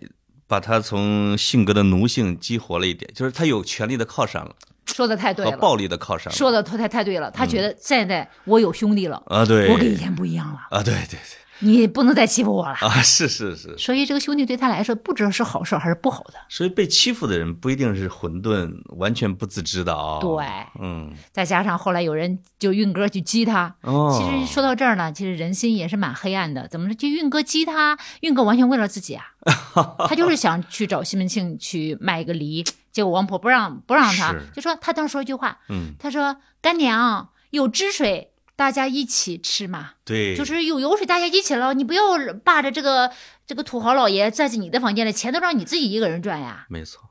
[0.56, 4.56] 把他从性格的奴性激活了一点，就是他有权力的靠山了。
[4.86, 6.32] 说的太对了，和暴力的靠山了。
[6.32, 7.30] 说的太太太对了。
[7.30, 11.20] 他觉得现在我有兄弟了，啊，对，我跟以前不一样了，啊，对对对
[11.60, 12.76] 你不能再欺负我了。
[12.82, 13.78] 啊，是是是。
[13.78, 16.34] 所以这个兄弟对他来说，不知道是好事还是不好的。
[16.50, 20.46] 所以被欺负的人不一定是混沌，完全不自知的啊、对，
[20.80, 26.68] 嗯，再加上后来有人就运哥去激他，哦，其实说到这儿呢，其实人心也是蛮黑暗的。
[26.68, 26.96] 怎么着？
[26.96, 29.26] 就运哥激他，运哥完全为了自己啊，
[30.08, 38.32] 他就是想去找西门庆去卖一个梨，结果王婆不让不让他，就说他当时说一句话，嗯，他说干娘有汁水。
[38.56, 41.74] 大家一起吃嘛，对，就是有油水，大家一起捞。
[41.74, 42.02] 你不要
[42.44, 43.12] 霸着这个
[43.46, 46.66] 这个土豪老爷在你的房间里，钱都让你自己一个人赚呀。
[46.70, 47.02] 没错。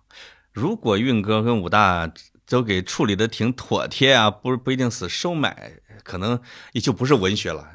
[0.53, 2.11] 如果运哥跟武大
[2.47, 5.73] 都给处理的挺妥帖啊，不不一定死收买，
[6.03, 6.41] 可能
[6.73, 7.67] 也就不是文学了，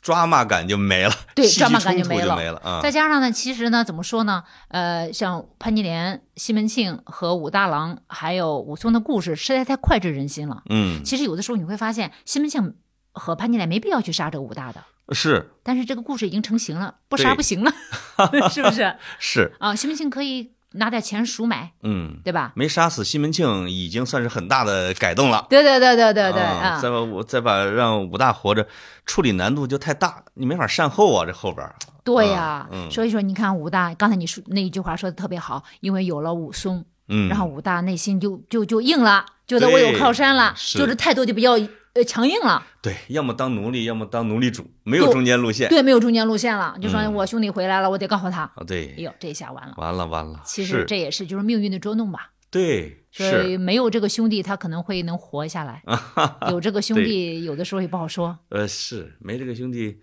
[0.00, 2.80] 抓马感就没了，对 抓马感就没了没了啊。
[2.82, 4.44] 再加上呢，其实呢，怎么说呢？
[4.68, 10.62] 呃，像潘金莲、西门庆和武大郎，还有武松的故事，实在太脍炙人心了。
[10.70, 12.74] 嗯，其实有的时候你会发现，西门庆
[13.12, 14.82] 和潘金莲没必要去杀这个武大的，
[15.12, 17.72] 是但是这个故事已经成型了，不杀不行了，
[18.50, 18.96] 是不是？
[19.18, 22.52] 是，啊，西门庆可以拿点钱赎买，嗯，对吧？
[22.56, 25.46] 没杀死西门庆已经算是很大的改动了。
[25.50, 28.66] 对对对对对对啊，啊再把我再把让武大活着，
[29.04, 31.68] 处理难度就太大，你没法善后啊，这后边
[32.04, 41.56] 对呀、所以说你看武大，刚才你说那一句话说的特别好，因为有了武松，嗯，然后武大内心就就就硬了，觉得我有靠山了，就是态度就比较
[41.94, 45.68] 呃强硬了，对，要么当奴隶，要么当奴隶主，没有中间路线。
[45.68, 48.42] 对，没有中间路线了，就说嗯我兄弟回来了，我得告诉他。
[48.42, 49.74] 啊，哎，呦，这下完了。
[49.76, 52.30] 完了完了，其实这也是就是命运的捉弄吧。
[52.50, 55.80] 对所以是，没有这个兄弟，他可能会能活下来；
[56.50, 58.38] 有这个兄弟，有的时候也不好说。
[58.50, 59.98] 呃是没这个兄弟，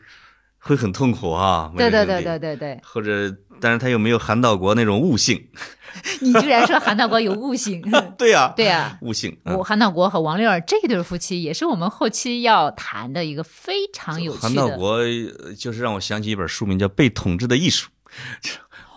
[0.57, 1.71] 会很痛苦啊。
[1.77, 5.47] 对对对对对对，或者，但是他又没有韩道国那种悟性。
[6.21, 7.81] 你居然说韩道国有悟性，
[8.17, 9.35] 对呀、对呀、悟性。
[9.45, 17.89] 嗯我韩道国和王六儿这对夫妻也是我们后期要谈的一个非常有趣的韩道国呃就是让我想起一本书名叫《被统治的艺术》。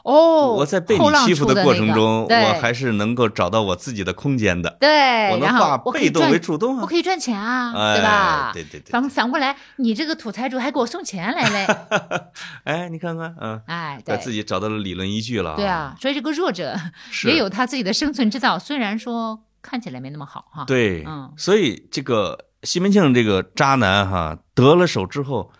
[0.04, 0.52] 哦。
[0.52, 4.76] 我在被你欺负的那个程中，我还是能够找到我自己的空间的。
[4.80, 8.50] 对，我能化被动为，主动啊，我可以赚钱啊，哎对吧？
[8.52, 8.90] 对对对。
[8.90, 11.66] 反反过来，你这个土财主还给我送钱来嘞，
[12.64, 15.56] 哎，你看看，嗯，哎，在对，自己找到了理论依据了。
[15.56, 16.76] 对啊，，所以这个弱者
[17.24, 20.64] 也有他自己的生存之道，虽然说看起来没那么好哈。
[20.66, 25.52] 对，嗯所以这个西门庆这个渣男哈得了手之后，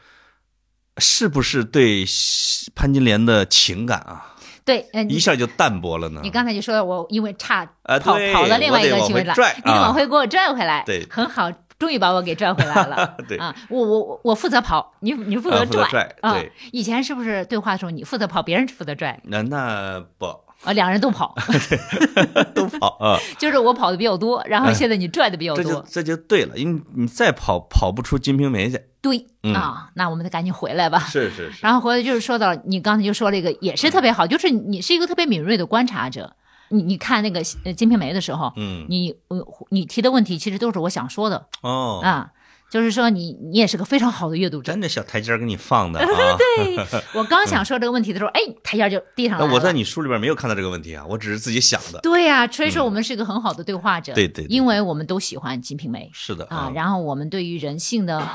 [0.99, 4.32] 是不是对西潘金莲的情感啊
[4.65, 6.21] 对，嗯，一下就淡薄了呢？
[6.23, 13.17] 你刚才就说我因为差啊跑对跑了另外一个区位了，你得啊往回给我拽回来，对很好，终于把我给拽回来了。
[13.29, 16.53] 对啊，我我我我负责跑，你你负责啊负责拽拽啊对。
[16.71, 20.27] 以前是不是对话的时候你负责跑，别人负责拽那那不
[20.65, 20.73] 啊？
[20.73, 21.35] 两人都跑，
[22.55, 23.19] 都跑啊？
[23.39, 28.81] 就是我跑的比较多，然后哎现在你拽的比较多，这就这就对了，因为你再跑跑不出《金瓶梅》去。
[29.01, 31.01] 对嗯啊，那我们得赶紧回来吧。
[31.01, 36.35] 是是 是，然后回来就是说到你刚才就说了一个也是特别好，就是你是一个特别敏锐的观察者。
[36.69, 42.31] 你你看那个呃《金瓶梅》的时候，嗯你呃你提的问题其实都是我想说的哦，啊，
[42.73, 44.73] 就是说你你也是个非常好的阅读者。
[44.73, 46.07] 真的小台阶儿给你放的啊。
[46.57, 49.47] 对我刚想说这个问题的时候，哎，台阶儿就递上来了。
[49.47, 52.01] 那我在你书里边没有看到这个问题啊，我只是自己想的。
[52.01, 54.15] 对呀、所以说我们是一个很好的对话者。
[54.15, 58.27] 对对对因为我们都喜欢《金瓶梅是的》啊，然后我们对于人性的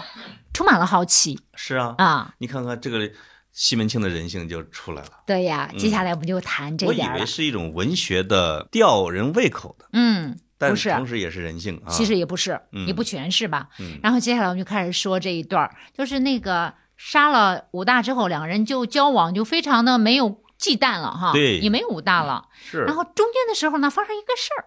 [0.53, 2.33] 充满了好奇是啊，啊。
[2.37, 3.09] 你看看这个
[3.51, 5.09] 西门庆的人性就出来了。
[5.25, 7.01] 对呀，接下来我们就谈这嗯我以。
[7.19, 11.89] 为是一种文学的吊人胃口的，嗯，但不是同时也是人性啊。
[11.89, 13.69] 其实也不是，嗯也不全是吧。
[13.79, 22.47] 嗯然后接下来我们就开始说这一段儿，就是那个杀了武大之后，两个人就交往就非常的没有忌惮了哈，对也没有武大了。
[22.59, 24.65] 是，然后中间的时候呢，发生一个事儿，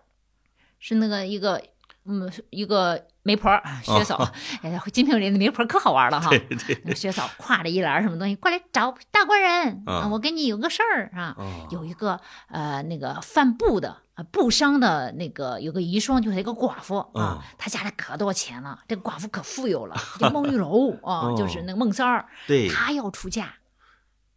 [0.79, 1.61] 是那个一个
[2.05, 3.51] 嗯一个媒婆
[3.83, 4.17] 薛嫂，
[4.63, 6.29] 哎呀，金瓶里的媒婆可好玩了哈。
[6.29, 11.35] 哦对对那个薛嫂挎着一篮什么东西过来找大官人啊我跟你有个事儿啊。
[11.39, 12.19] 哦有一个
[12.49, 23.55] 呃那个贩布的呃布商的那个有个遗孀，就是一个寡妇啊嗯，她家里可多钱了，这个寡妇可富有了， 这孟玉楼啊哦，就是那个孟三儿，对她要出嫁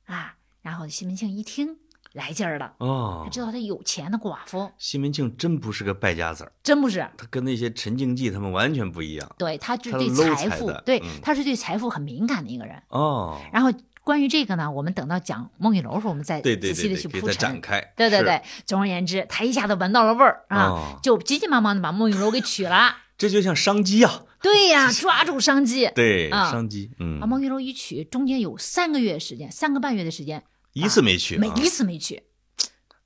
[0.05, 1.77] 啊，然后西门庆一听
[2.13, 9.35] 来劲儿了，哦他，知道他有钱的寡妇西门庆真不是个败家子儿，真不是，他跟那些陈静济他们完全不一样。
[9.37, 12.81] 对他是对财富财，对嗯他是对财富很敏感的一个人。
[12.89, 13.71] 哦，然后
[14.03, 17.37] 关于这个呢，我们等到讲孟玉楼的时候，我们再对对仔细的去铺陈。
[17.37, 17.81] 展开。
[17.95, 22.97] 对对对，总而言之，他一下子闻到了味儿啊，哦就急急忙忙的把孟玉楼给娶了。
[23.17, 25.89] 这就像商机啊， 对呀， 抓住商机。
[25.95, 30.43] 对，啊商机，嗯把，孟玉楼一娶，中间有三个月时间，三个半月的时间，
[30.73, 32.23] 一次没去一次没去。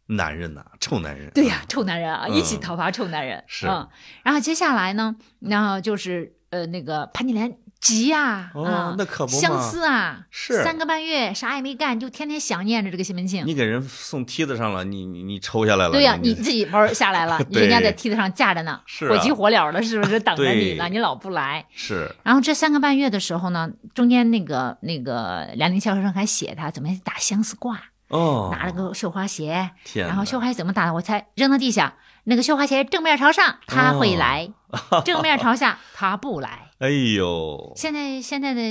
[0.10, 1.30] 男人呐，臭男人。
[1.32, 3.44] 对呀，臭男人啊，嗯一起讨伐臭男人。
[3.48, 3.88] 是嗯，
[4.24, 13.46] 然后接下来呢，然后就是呃那个潘金莲急呀，哦啊，那可不相思啊，是三个半月啥也没干，就天天想念着这个西门庆。
[13.46, 15.92] 你给人送梯子上了，你你你抽下来了。
[15.92, 20.88] 对呀、你你自己玩儿下来了， 人家在梯子上架着呢，是啊火急火燎的，是不是 等着你呢？
[20.90, 21.66] 你老不来。
[21.74, 30.94] 是然后这三个半月的时候呢，中间那个那个梁林先生还写他怎么打相思卦，哦，拿了个绣花鞋，天，然后绣花鞋怎么打的？
[30.94, 34.48] 我才扔到地下，那个绣花鞋正面朝上，他会来；
[35.06, 36.67] 正面朝下，他不来。
[36.80, 38.62] 哎呦，现在现在的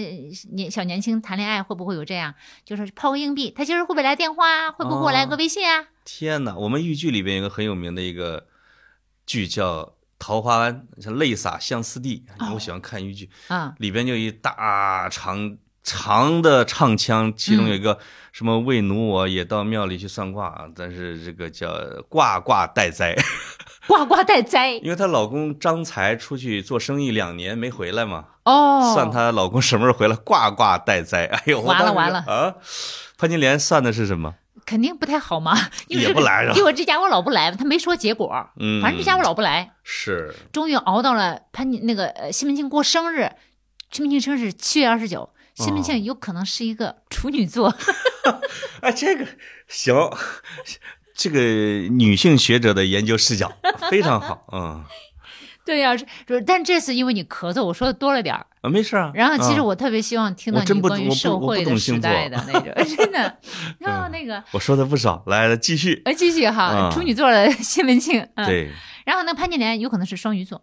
[0.52, 2.32] 年小年轻谈恋爱会不会有这样？
[2.64, 4.70] 就是抛个硬币，他今儿会不会来电话啊？
[4.70, 5.86] 会不会给我来个微信啊？
[6.04, 6.54] 天哪！
[6.54, 8.46] 我们豫剧里边有个很有名的一个
[9.26, 9.82] 剧叫
[10.20, 12.24] 《桃花庵》，像泪洒相思地。
[12.54, 17.98] 我喜欢看豫剧，啊、里边就一大长长的唱腔，其中有一个
[18.30, 21.74] 什么“为奴我也到庙里去算卦”，啊，但是这个叫
[22.08, 23.16] “卦卦待灾”，
[23.86, 24.72] 呱呱待灾。
[24.72, 31.26] 因为她老公张才出去做生意两年没回来嘛，哦，算她老公什么时候回来，挂挂带灾。
[31.32, 32.18] 哎呦，完了完了。
[32.26, 32.54] 啊！
[33.18, 34.34] 潘金莲算的是什么？
[34.64, 35.56] 肯定不太好嘛，
[35.86, 40.34] 因为这个也不来是吧因为这家伙老不来，他没说结果，嗯，反正这家伙老不来，是。
[40.52, 43.30] 终于熬到了潘那个呃西门庆过生日，
[43.92, 47.72] 西门庆生日七月二十九，西门哦庆有可能是一个处女座，
[48.82, 49.24] 哎，这个
[49.68, 49.94] 行，
[51.16, 53.50] 这个女性学者的研究视角
[53.90, 54.84] 非常好，嗯，
[55.64, 58.46] 对呀、是是但这次因为你咳嗽，我说的多了点儿。
[58.60, 59.10] 啊，没事啊。
[59.14, 63.38] 然后其实嗯我特别希望听到你关于社会的时代的那种， 真的。
[63.78, 66.02] 然后那个我说的不少，来继续。
[66.04, 68.70] 呃，继续哈，嗯处女座的西门庆，嗯，对，
[69.04, 70.62] 然后呢，潘金莲有可能是双鱼座，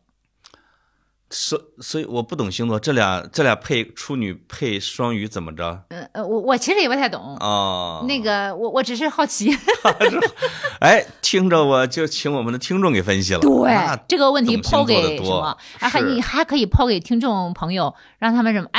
[1.36, 7.36] 所所以我不懂星座，这俩这俩配处女配双鱼怎么着呃呃，我我其实也不太懂。
[7.38, 8.06] 啊？
[8.08, 9.50] 那个，我我只是好奇，
[10.80, 13.40] 哎，听着我就请我们的听众给分析了。
[13.40, 15.48] 对这个问题抛给什么？
[15.48, 18.70] 啊，还是你还可以抛给听众朋友，让他们什么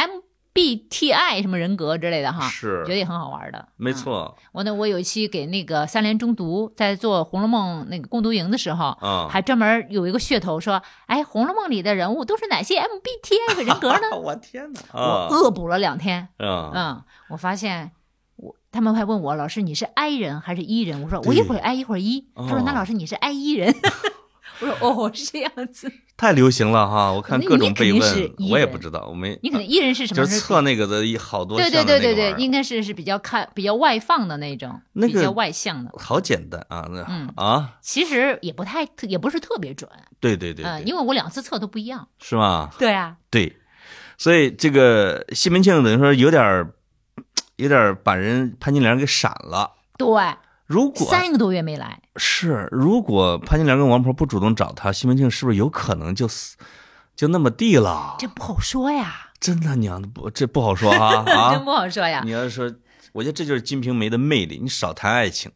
[0.54, 3.58] MBTI 什么人格之类的哈，是觉得也很好玩的。
[3.58, 14.16] 嗯没错我呢，我有一期给那个三联中读在做《红楼梦》那个共读营的时候，嗯，还专门有一个噱头说，哎，《红楼梦》里的人物都是哪些 MBTI 的人格呢？
[14.16, 14.80] 我天哪！
[14.94, 17.90] 我啊恶补了两天，啊，嗯，我发现
[18.36, 21.02] 我他们还问我老师你是 I 人还是 E 人？
[21.02, 22.28] 我说我一会儿 I 一会儿 E。
[22.36, 23.74] 他说哦那老师你是 I E 人。
[24.64, 27.12] 我说哦是这样子，太流行了哈！
[27.12, 30.16] 我看各种被问，E 人我也不知道，我没你可能艺人是什么？
[30.24, 35.90] 就是测那个的一好多对对对对对，应该是是比较看比较外放的那种，那个比较外向的。
[35.98, 39.90] 好简单啊，那嗯啊，其实也不太特，也不是特别准，
[40.20, 42.08] 对对对嗯，对，因为我两次测都不一样。
[42.20, 42.70] 是吗？
[42.78, 43.56] 对啊，对，
[44.16, 46.74] 所以这个西门庆等于说有点儿
[47.56, 49.72] 有点儿把人潘金莲给闪了。
[49.96, 50.08] 对，
[50.66, 56.56] 如果三个多月没来，是如果潘金莲跟王婆不主动找他，西门庆是不是有可能就死
[57.16, 58.16] 就那么地了？
[58.18, 61.58] 这不好说呀，真他娘的不，这不好说啊 真啊！
[61.58, 62.22] 不好说呀。
[62.24, 62.72] 你要说，
[63.12, 65.50] 我觉得这就是《金瓶梅》的魅力，你少谈爱情，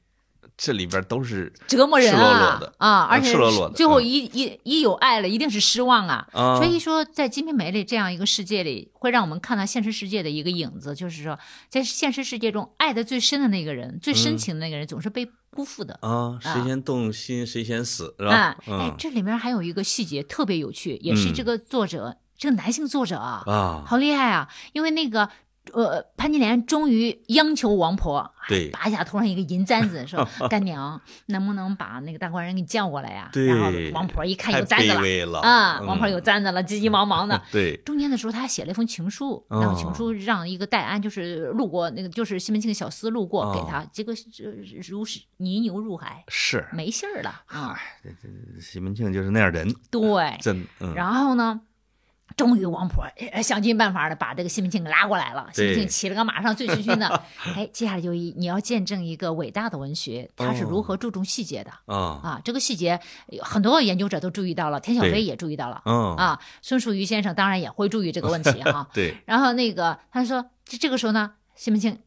[0.59, 3.05] 这里边都是折磨人啊的啊！
[3.05, 6.27] 而且赤裸裸的嗯最后一一一有爱了，一定是失望啊。
[6.33, 11.39] 啊，所以说，在《金瓶梅》里这样一个世界里，会让我们看到现实世界的一个影子，就是说，
[11.69, 15.97] 在现实世界中，爱的最深的那个人，最深情的那个人，总是被辜负的。
[16.03, 24.49] 啊，谁先动心谁先死，是吧啊？，哎嗯，这里面还有一个细节特别有趣，也是嗯这个作者，这个男性作者啊，啊，好厉害啊！
[24.73, 25.31] 因为那个
[25.73, 37.41] 呃，潘金莲终于央求王婆，对拔下头上一个银簪子，说： “干娘，能不能把那个大官人给叫过来呀？”对然后王婆一看有簪子了了啊，嗯王婆有簪子了，急急忙忙的。
[37.53, 44.45] 对，中间的时候，他还写了一封情书，哦然后情书让一个戴安，就是路过那个，就是西门庆小厮路过哦给他，结果这
[44.89, 47.79] 如是泥牛入海，是，没信儿了啊。
[48.61, 51.61] 西门庆就是那样人，对，真嗯，然后呢，
[52.37, 55.49] 终于王婆呃想尽办法的把这个西门庆给拉过来了。
[55.53, 57.23] 西门庆骑了个马上，醉醺醺的。
[57.57, 62.41] 哎，接下来就一你要见证一个伟大的文学，它是如何注重细节的、啊，啊。
[62.45, 66.39] 这个细节，有很多研究者都注意到了，田小飞也注意到了嗯，啊。
[66.63, 71.99] 孙树瑜先生当然也会注意这个问题哈、 对，然后那个他说，这这个时候呢，西门庆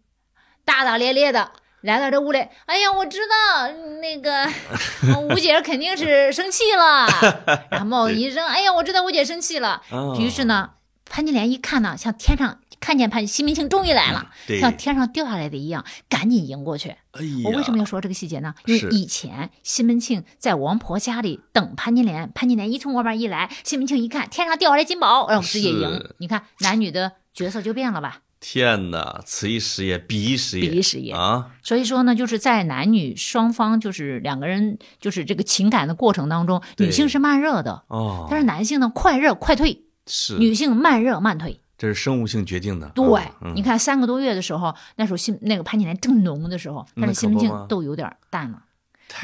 [0.64, 1.52] 大大咧咧的。
[1.82, 3.68] 来到这屋里，哎呀，我知道
[4.02, 4.48] 那个
[5.30, 7.08] 吴姐肯定是生气了。
[7.72, 9.82] 然后帽子一扔，哎呀，我知道吴姐生气了。
[9.90, 10.72] 啊于是呢，
[11.06, 16.90] 潘金莲一看呢，像天上看见潘西门庆终于来了，对，像天上掉下来的一样，赶紧迎过去。
[16.90, 18.54] 哎，我为什么要说这个细节呢？
[18.66, 26.14] 因为以前西门庆在王婆家里等潘金莲，潘金莲一从外面一来，西门庆一看天上掉下来金宝，然后直接迎。
[26.20, 28.20] 你看男女的角色就变了吧？
[28.42, 31.14] 天哪，此一时也，彼一时也，彼一时也。
[31.14, 41.62] 啊，所以说呢，就是在男女双方就是两个人就是这个情感的过程当中，女性是慢热的，哦，但是男性呢快热快退，是，女性慢热慢退。
[41.78, 47.60] 这是生物性决定的，对，嗯你看三个多月的时候，那时候西那个潘金莲正浓的时候，但是西门那可不吗？
[47.62, 48.64] 庆都有点淡了。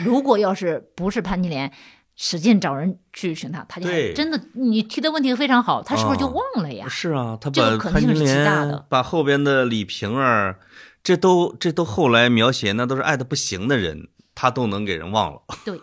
[0.03, 1.71] 如果要是不是潘金莲
[2.17, 6.87] 使劲找人去寻他，他就真的你提的问题非常好，他是不是就哦忘了呀？
[6.89, 10.57] 是啊，他这个把潘金可能性是极大莲的把后边的李瓶儿，
[11.03, 15.41] 这都这都后来描写，那都是爱的不行的人，他都能给人忘了。
[15.63, 15.79] 对，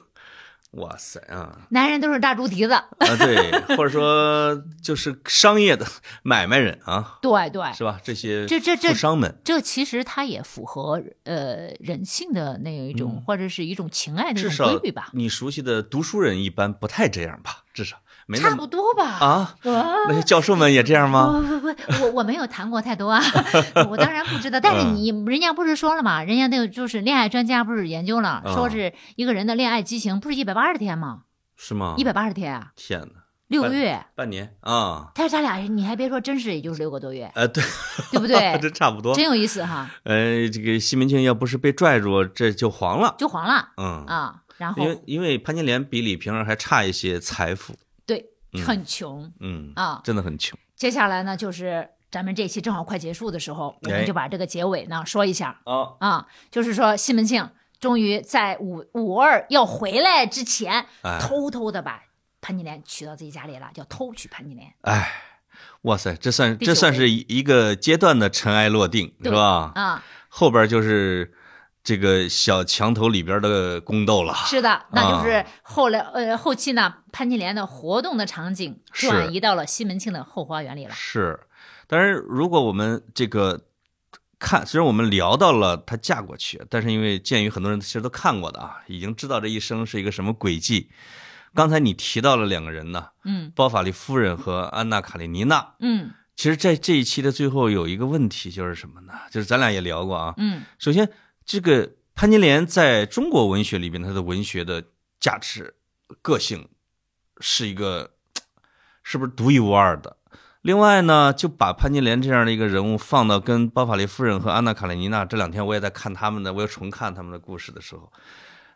[0.76, 1.58] 哇塞啊。
[1.70, 2.86] 男人都是大猪蹄子，啊，
[3.18, 5.86] 对，或者说就是商业的
[6.22, 8.00] 买卖人啊，对对，是吧？
[8.02, 17.64] 这些这这这富商们，这其实它也符合呃人性的那一种，或者是一种情爱的一种规律吧，你熟悉的读书人一般不太这样吧？
[17.72, 17.96] 至少
[18.26, 19.04] 没差不多吧。
[19.04, 19.54] 啊。
[19.64, 21.42] 啊那些教授们也这样吗？
[21.46, 23.22] 不不不，我我没有谈过太多啊，
[23.90, 24.58] 我当然不知道。
[24.60, 31.22] 但是嗯你人家不是说了吗，人家那个就是恋爱专家不是研究了，嗯说是一个人的恋爱激情不是一百八十天吗？
[31.56, 31.94] 是吗？
[31.96, 33.06] 一百八十天啊，天哪，
[33.48, 34.04] 六个月。
[34.14, 35.10] 半年啊？
[35.14, 37.62] 但是他俩你还别说，真是也就是六个多月，呃，对，
[38.10, 38.58] 对不对？
[38.60, 39.14] 这差不多。
[39.14, 43.14] 真有意思哈，呃，这个西门庆要不是被拽住，这就黄了。
[43.18, 44.34] 就黄了嗯，啊。
[44.56, 47.74] 然后因为因为潘金莲比李瓶儿还差一些财富，
[48.62, 50.00] 很穷嗯，啊。
[50.04, 50.58] 真的很穷。
[50.76, 57.48] 接下来呢，就是咱们这期正好快结束的时候，我哎们就把这个结尾呢说一下啊，啊，就是说西门庆
[57.80, 62.02] 终于在五五二要回来之前，哎偷偷的把
[62.40, 64.72] 潘金莲娶到自己家里了，叫偷娶潘金莲。
[64.82, 65.10] 哎，
[65.82, 69.72] 哇塞，这算这算是一一个阶段的尘埃落定，是对吧？
[69.74, 71.32] 啊，后边就是
[71.84, 74.34] 这个小墙头里边的宫斗了。
[74.46, 80.94] 是的，那就是啊后来呃后期呢，潘金莲的活动的场景转移到了西门庆的后花园里了。
[80.94, 81.38] 是，
[81.86, 83.66] 但是如果我们这个
[84.38, 90.88] 看，虽然我们聊到了她嫁过去，但是因为鉴于很多人其实都看过的啊，已经知道这一生是一个什么轨迹。
[91.54, 95.74] 刚才你提到了两个人呢，嗯包法利夫人和安娜卡列尼娜。
[95.80, 99.12] 嗯其实，在这一期的最后有一个问题，就是什么呢？
[99.30, 100.34] 就是咱俩也聊过啊。
[100.36, 101.08] 嗯首先，
[101.44, 104.84] 这个潘金莲在中国文学里边，她的文学的
[105.20, 105.74] 价值、
[106.22, 106.68] 个性
[107.40, 108.12] 是一个
[109.02, 110.16] 是不是独一无二的？
[110.62, 118.10] 另外呢，就把潘金莲这样的一个人物放到跟包法利夫人和安娜卡列尼娜这两天，我也在看他们的，我又重看他们的故事的时候，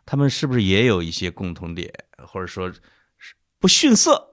[0.05, 1.91] 他们是不是也有一些共同点，
[2.27, 2.71] 或者说
[3.57, 4.28] 不逊色？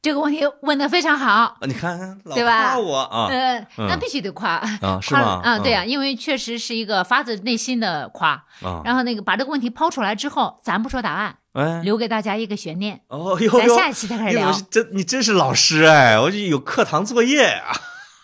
[0.00, 1.32] 这个问题问的非常好。
[1.32, 3.28] 啊，你看对吧夸我啊
[3.76, 4.50] 那必须得夸。
[4.80, 5.40] 啊， 是夸吗？
[5.42, 8.30] 啊，对啊、因为确实是一个发自内心的夸。
[8.62, 17.72] 啊，然后那个把这个问题抛出来之后，咱不说答案，哎，留给大家一个悬念，哦咱下一期再开始聊真你真是老师哎，我就有课堂作业啊。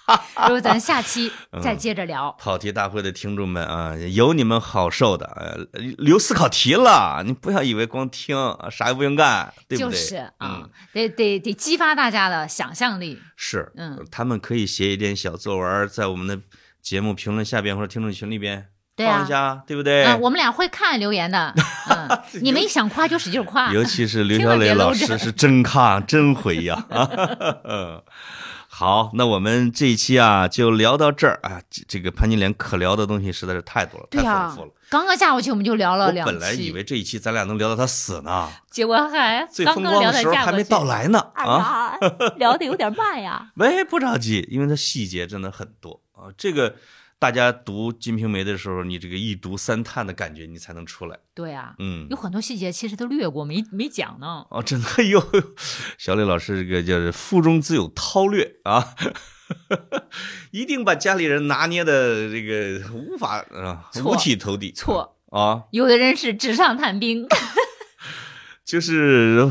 [0.37, 2.35] 然后咱下期嗯再接着聊。
[2.39, 9.91] 跑题大会的听众们啊，有你们好受的，呃，留思考题了，你不要以为光听啊啥也不用干，对不对？
[9.91, 13.19] 就是啊嗯，，得得得激发大家的想象力。
[13.37, 16.39] 是，嗯，他们可以写一点小作文，在我们的
[16.83, 20.05] 节目评论下边或者听众群里边对啊放一，下，对不对？
[20.05, 21.55] 嗯，我们俩会看留言的。
[21.91, 23.73] 嗯，你们一想夸就使劲夸。
[23.73, 26.87] 尤其是刘千小磊老师是真看真回呀。
[28.75, 31.61] 嗯，好，那我们这一期啊就聊到这儿啊。
[31.71, 34.71] 这这个潘金莲可聊的东西实在是太多了，太丰富了。
[34.91, 40.35] 刚刚下过去我们就聊了我本来以，为这一期咱俩能聊到他死呢，结果还最风刚刚聊光的时候。
[40.35, 41.97] 还没到来呢哎啊。
[41.99, 41.99] 呀，
[42.37, 43.51] 聊的有点慢呀。
[43.57, 46.31] 喂，不着急，因为它细节真的很多啊。
[46.37, 46.75] 这个
[47.25, 51.19] 大家读《金瓶梅》的时候，你这个一读三叹的感觉，你才能出来。
[51.33, 54.45] 对啊，嗯有，很多细节其实都略过，没没讲呢。
[54.51, 55.27] 哦，真的有
[55.97, 58.95] 小磊老师这个叫是腹中自有韬略啊，
[60.53, 64.71] 一定把家里人拿捏的这个无法啊错五体投地。
[64.73, 67.27] 错，啊，有的人是纸上谈兵。
[68.67, 69.51] 就是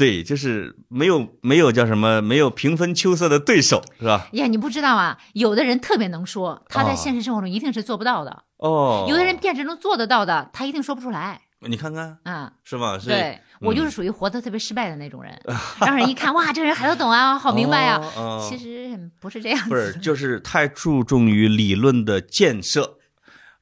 [0.00, 4.28] 对，就是没有没有叫什么没有平分秋色的对手是吧？
[4.32, 11.42] 呀，你不知道啊，有的人特别能说，他在哦现实生活中一定是做不到的；哦，有的人辩证中做得到的，他一定说不出来。
[11.68, 12.98] 你看看啊，是吧？
[12.98, 15.38] 是对我嗯就是属于活得特别失败的那种人，
[15.84, 18.00] 让人一看哇，这人还都懂啊，好明白啊。
[18.16, 22.96] 哦哦其实不是这样不是，就是太注重于理论的建设，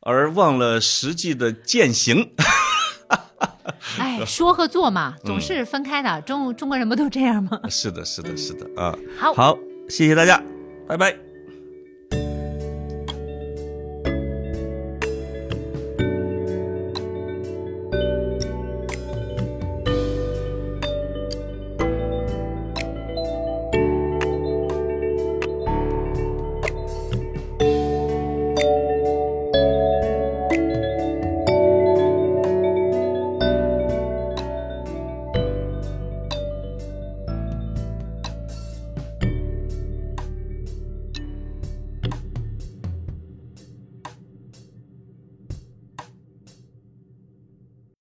[0.02, 2.30] 而忘了实际的践行。
[3.98, 6.20] 哎，说和做嘛，嗯总是分开的。
[6.22, 7.60] 中中国人不都这样吗？
[7.68, 8.96] 是的，是的，是的啊。
[9.18, 9.58] 好，好，
[9.88, 10.42] 谢谢大家，
[10.86, 11.27] 拜拜。